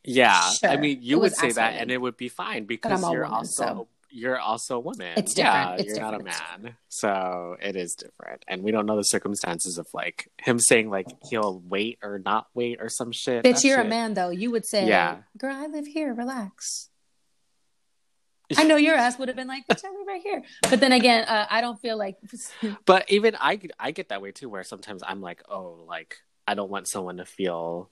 [0.04, 0.70] Yeah, Sure.
[0.70, 3.64] I mean, you would say that, and it would be fine because you're woman, also
[3.64, 5.12] so- you're also a woman.
[5.16, 5.80] It's yeah, different.
[5.80, 9.76] It's you're not a man, so it is different, and we don't know the circumstances
[9.78, 13.44] of like him saying like he'll wait or not wait or some shit.
[13.44, 14.30] Bitch, you're a man though.
[14.30, 15.18] You would say, Yeah.
[15.36, 16.14] "Girl, I live here.
[16.14, 16.88] Relax."
[18.56, 20.92] I know your ass would have been like, "Bitch, I live right here." But then
[20.92, 22.16] again, uh, I don't feel like
[22.86, 26.16] But even I, I get that way too, where sometimes I'm like, oh, like
[26.46, 27.90] I don't want someone to feel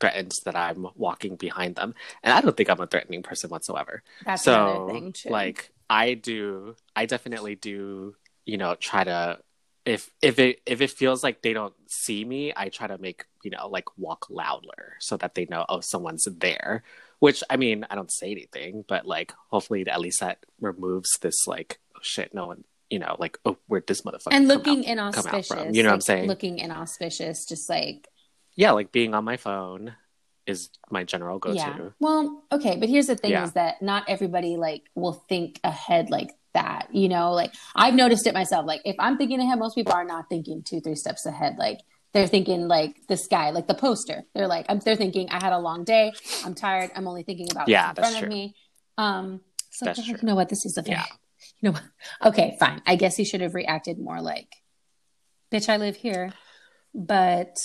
[0.00, 4.02] threatened that I'm walking behind them, and I don't think I'm a threatening person whatsoever.
[4.24, 5.30] that's so thing too.
[5.30, 8.14] like I do, I definitely do,
[8.44, 9.38] you know, try to
[9.84, 13.24] if if it if it feels like they don't see me, I try to make
[13.44, 16.82] you know like walk louder so that they know oh someone's there.
[17.18, 21.46] Which I mean, I don't say anything, but like hopefully at least that removes this
[21.46, 25.12] like oh shit, no one you know like oh where'd this motherfucker and looking out-
[25.14, 25.74] inauspicious.
[25.74, 26.26] You know what I'm saying?
[26.26, 28.08] Looking inauspicious, just like
[28.56, 29.94] yeah, like being on my phone
[30.46, 31.56] is my general go to.
[31.56, 31.78] yeah.
[32.00, 33.44] Well, okay, but here's the thing: Yeah.
[33.44, 36.88] is that not everybody like will think ahead like that.
[36.92, 38.66] You know, like I've noticed it myself.
[38.66, 41.56] Like if I'm thinking ahead, most people are not thinking two, three steps ahead.
[41.58, 41.80] Like
[42.14, 44.22] they're thinking like the sky, like the poster.
[44.34, 46.12] They're like, I'm, they're thinking, I had a long day.
[46.44, 46.90] I'm tired.
[46.96, 48.28] I'm only thinking about Yeah, what's in front of true.
[48.30, 48.54] me.
[48.96, 50.16] Um, so That's like, true.
[50.22, 50.48] you know what?
[50.48, 51.04] This is a very, Yeah.
[51.60, 51.82] you know what?
[52.32, 52.80] Okay, fine.
[52.86, 54.48] I guess he should have reacted more like,
[55.52, 56.32] bitch, I live here.
[56.94, 57.58] But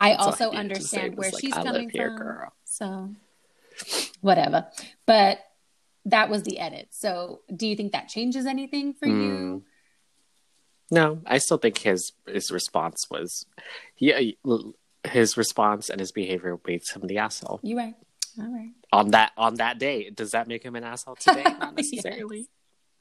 [0.00, 2.18] I also I needed to say understand where like, she's coming here, from.
[2.18, 2.52] girl.
[2.64, 3.10] So
[4.20, 4.66] whatever.
[5.06, 5.38] But
[6.06, 6.88] that was the edit.
[6.90, 9.22] So do you think that changes anything for Mm.
[9.22, 9.64] you?
[10.90, 13.46] No, I still think his his response was
[13.94, 14.36] he
[15.04, 17.94] his response and his behavior made him the asshole You right.
[18.38, 18.72] All right.
[18.92, 20.10] on that on that day.
[20.10, 21.44] Does that make him an asshole today?
[21.58, 22.48] Not necessarily.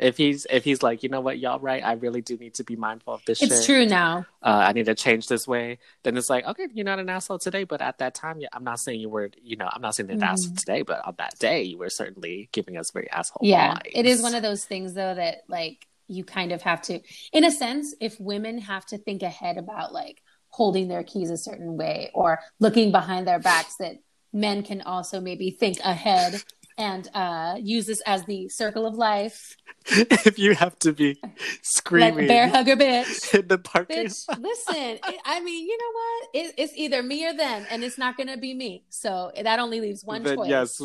[0.03, 2.63] If he's if he's like, you know what, y'all right, I really do need to
[2.63, 3.51] be mindful of this shit.
[3.51, 3.65] It's shit.
[3.65, 4.25] true now.
[4.41, 5.79] Uh, I need to change this way.
[6.03, 8.79] Then it's like, okay, you're not an asshole today, but at that time, I'm not
[8.79, 10.23] saying you were, you know, I'm not saying an Mhm.
[10.27, 13.39] asshole today, but on that day, you were certainly giving us very asshole.
[13.47, 13.75] Yeah.
[13.75, 13.91] vibes.
[13.93, 16.99] It is one of those things though that like you kind of have to
[17.31, 21.37] in a sense, if women have to think ahead about like holding their keys a
[21.37, 23.95] certain way or looking behind their backs that
[24.33, 26.43] men can also maybe think ahead
[26.77, 29.55] and uh use this as the circle of life.
[29.87, 31.31] if you have to be Like
[31.61, 33.33] screaming bear hugger bitch.
[33.39, 34.99] in the parking Bitch, listen.
[35.03, 36.29] I- I mean, you know what?
[36.33, 38.83] It, it's either me or them, and it's not going to be me.
[38.89, 40.49] So that only leaves one then choice.
[40.49, 40.81] yes,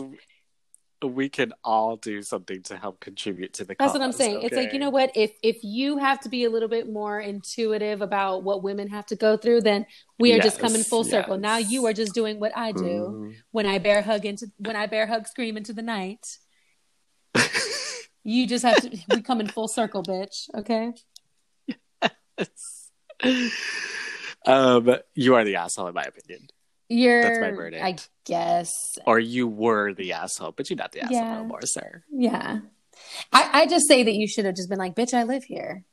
[1.03, 3.77] we can all do something to help contribute to the.
[3.79, 4.43] That's what I'm cause, saying.
[4.43, 5.13] It's like you know what?
[5.15, 9.07] If if you have to be a little bit more intuitive about what women have
[9.07, 9.87] to go through, then
[10.19, 11.39] we are just coming Yes, full circle.
[11.39, 13.35] Now you are just doing what I do Mhm.
[13.53, 16.39] when I bear hug into when I bear hug scream into the night.
[18.25, 20.51] You just have to we come in full circle, bitch.
[20.55, 20.93] Okay.
[22.39, 22.91] yes.
[24.45, 26.49] um, you are the asshole in my opinion.
[26.89, 27.85] You're, That's my verdict.
[27.85, 28.73] I guess.
[29.07, 31.35] Or you were the asshole, but you're not the asshole Yeah.
[31.39, 32.03] no more, sir.
[32.11, 32.61] Yeah.
[33.33, 35.85] I, I just say that you should have just been like, bitch, I live here.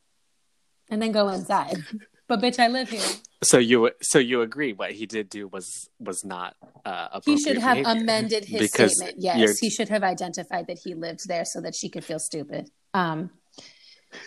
[0.89, 1.83] And then go inside.
[2.27, 3.01] but bitch, I live here.
[3.43, 6.55] So you so you agree what he did do was was not
[6.85, 8.01] uh He should have behavior.
[8.01, 9.21] amended his Because statement.
[9.21, 12.17] Yes, you're- he should have identified that he lived there so that she could feel
[12.19, 12.69] stupid.
[12.93, 13.29] Um,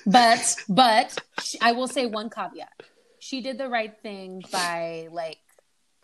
[0.07, 2.73] but but sh- I will say one caveat:
[3.19, 5.39] she did the right thing by like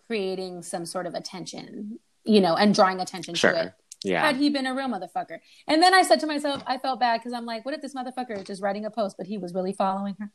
[0.07, 3.53] creating some sort of attention, you know, and drawing attention Sure.
[3.53, 3.73] to it.
[4.03, 4.21] Yeah.
[4.27, 7.21] Had he been a real motherfucker, and then I said to myself, I felt bad
[7.21, 9.55] because I'm like, what if this motherfucker is just writing a post, but he was
[9.55, 10.31] really following her,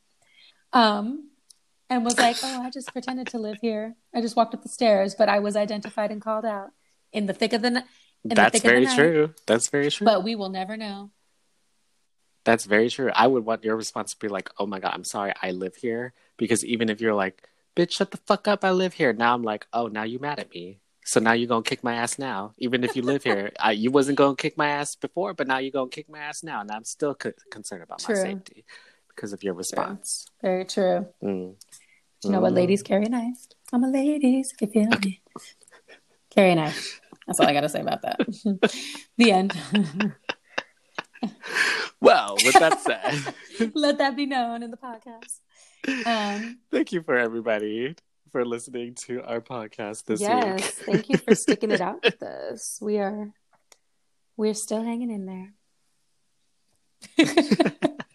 [0.74, 1.30] um,
[1.90, 3.96] and was like, oh, I just pretended to live here.
[4.14, 6.70] I just walked up the stairs, but I was identified and called out
[7.14, 7.86] in the thick of the night.
[8.24, 8.96] in the That's thick of the very night.
[8.98, 9.34] true.
[9.46, 10.06] That's very true.
[10.06, 11.12] But we will never know.
[12.46, 13.12] That's very true.
[13.14, 15.76] I would want your response to be like, "Oh my god, I'm sorry, I live
[15.76, 19.34] here." Because even if you're like, "Bitch, shut the fuck up, I live here," now
[19.34, 22.20] I'm like, "Oh, now you mad at me." So now you're gonna kick my ass
[22.20, 23.52] now, even if you live here.
[23.60, 26.44] I, you wasn't gonna kick my ass before, but now you're gonna kick my ass
[26.44, 28.66] now, and I'm still co- concerned about my safety
[29.08, 30.28] because of your response.
[30.42, 31.08] Very true.
[31.24, 31.56] Mm.
[32.24, 32.54] You know what?
[32.54, 32.58] Mm.
[32.58, 33.48] Ladies carry a knife.
[33.74, 34.54] I'm a ladies.
[34.54, 35.22] If you feel me,
[36.30, 37.02] carry knife.
[37.26, 38.20] That's all I got to say about that.
[39.18, 39.54] the end.
[42.02, 45.40] Well, with that said, Let that be known in the podcast.
[46.06, 47.96] Um, thank you for everybody
[48.32, 50.30] for listening to our podcast this week.
[50.30, 50.86] yes, week.
[50.86, 52.78] thank you for sticking it out with us.
[52.82, 53.32] We are,
[54.38, 55.54] we're still hanging in there.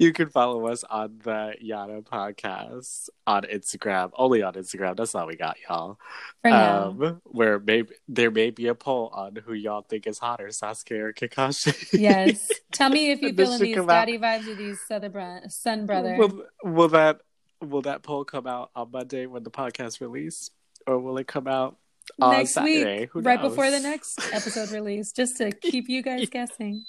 [0.00, 4.10] you can follow us on the Yana podcast on Instagram.
[4.14, 4.96] Only on Instagram.
[4.96, 5.98] That's all we got, y'all.
[6.42, 10.98] Um, where maybe there may be a poll on who y'all think is hotter, Sasuke
[10.98, 11.92] or Kakashi.
[11.92, 12.48] yes.
[12.72, 16.16] Tell me if you feeling these daddy vibes or these southern bro- son brother.
[16.16, 17.20] will, will that
[17.60, 20.50] will that poll come out on Monday when the podcast release,
[20.86, 21.76] or will it come out
[22.18, 23.00] on next Saturday?
[23.00, 26.86] week, right before the next episode release, just to keep you guys guessing.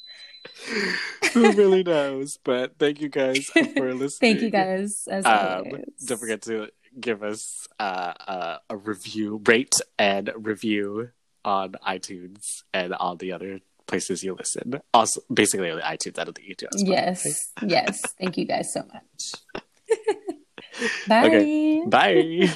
[1.33, 2.37] Who really knows?
[2.43, 4.09] But thank you guys for listening.
[4.19, 5.85] Thank you guys as Um, always.
[6.05, 6.69] don't forget to
[6.99, 11.09] give us uh, uh, a review, rate and review
[11.45, 12.43] on iTunes
[12.73, 14.81] and all the other places you listen.
[14.93, 16.19] Also, basically on the iTunes.
[16.19, 16.55] I don't think you.
[16.77, 18.01] Yes, yes.
[18.19, 19.63] Thank you guys so much.
[21.07, 21.25] Bye.
[21.27, 21.83] Okay.
[21.87, 22.49] Bye.